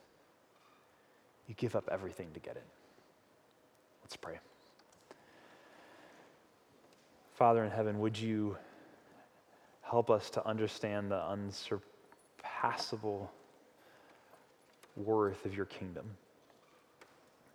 you 1.47 1.55
give 1.55 1.75
up 1.75 1.89
everything 1.91 2.29
to 2.34 2.39
get 2.39 2.55
it. 2.55 2.65
Let's 4.03 4.15
pray. 4.15 4.39
Father 7.36 7.63
in 7.63 7.71
heaven, 7.71 7.99
would 7.99 8.17
you 8.17 8.58
help 9.89 10.12
us 10.12 10.29
to 10.29 10.45
understand 10.45 11.10
the 11.10 11.25
unsurpassable 11.25 13.32
worth 14.95 15.45
of 15.45 15.55
your 15.55 15.65
kingdom 15.65 16.05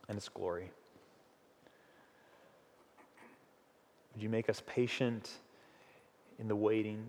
and 0.09 0.19
its 0.19 0.29
glory. 0.29 0.71
Would 4.15 4.23
you 4.23 4.29
make 4.29 4.49
us 4.49 4.63
patient 4.67 5.31
in 6.39 6.47
the 6.49 6.57
waiting? 6.57 7.05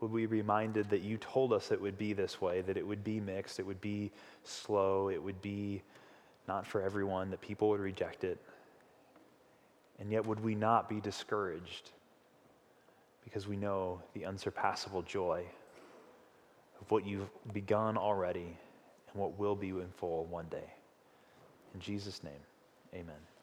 Would 0.00 0.10
we 0.10 0.22
be 0.26 0.38
reminded 0.38 0.90
that 0.90 1.02
you 1.02 1.18
told 1.18 1.52
us 1.52 1.70
it 1.70 1.80
would 1.80 1.98
be 1.98 2.12
this 2.12 2.40
way, 2.40 2.62
that 2.62 2.76
it 2.76 2.86
would 2.86 3.04
be 3.04 3.20
mixed, 3.20 3.60
it 3.60 3.66
would 3.66 3.80
be 3.80 4.10
slow, 4.42 5.10
it 5.10 5.22
would 5.22 5.40
be 5.42 5.82
not 6.48 6.66
for 6.66 6.82
everyone, 6.82 7.30
that 7.30 7.40
people 7.40 7.68
would 7.70 7.80
reject 7.80 8.24
it? 8.24 8.38
And 9.98 10.10
yet, 10.10 10.26
would 10.26 10.40
we 10.40 10.54
not 10.54 10.88
be 10.88 11.00
discouraged 11.00 11.90
because 13.22 13.46
we 13.46 13.56
know 13.56 14.02
the 14.12 14.24
unsurpassable 14.24 15.02
joy 15.02 15.44
of 16.80 16.90
what 16.90 17.06
you've 17.06 17.30
begun 17.52 17.96
already 17.96 18.58
and 19.12 19.14
what 19.14 19.38
will 19.38 19.54
be 19.54 19.68
in 19.68 19.88
full 19.96 20.24
one 20.26 20.46
day? 20.50 20.72
In 21.74 21.80
Jesus' 21.80 22.22
name, 22.24 22.32
amen. 22.92 23.33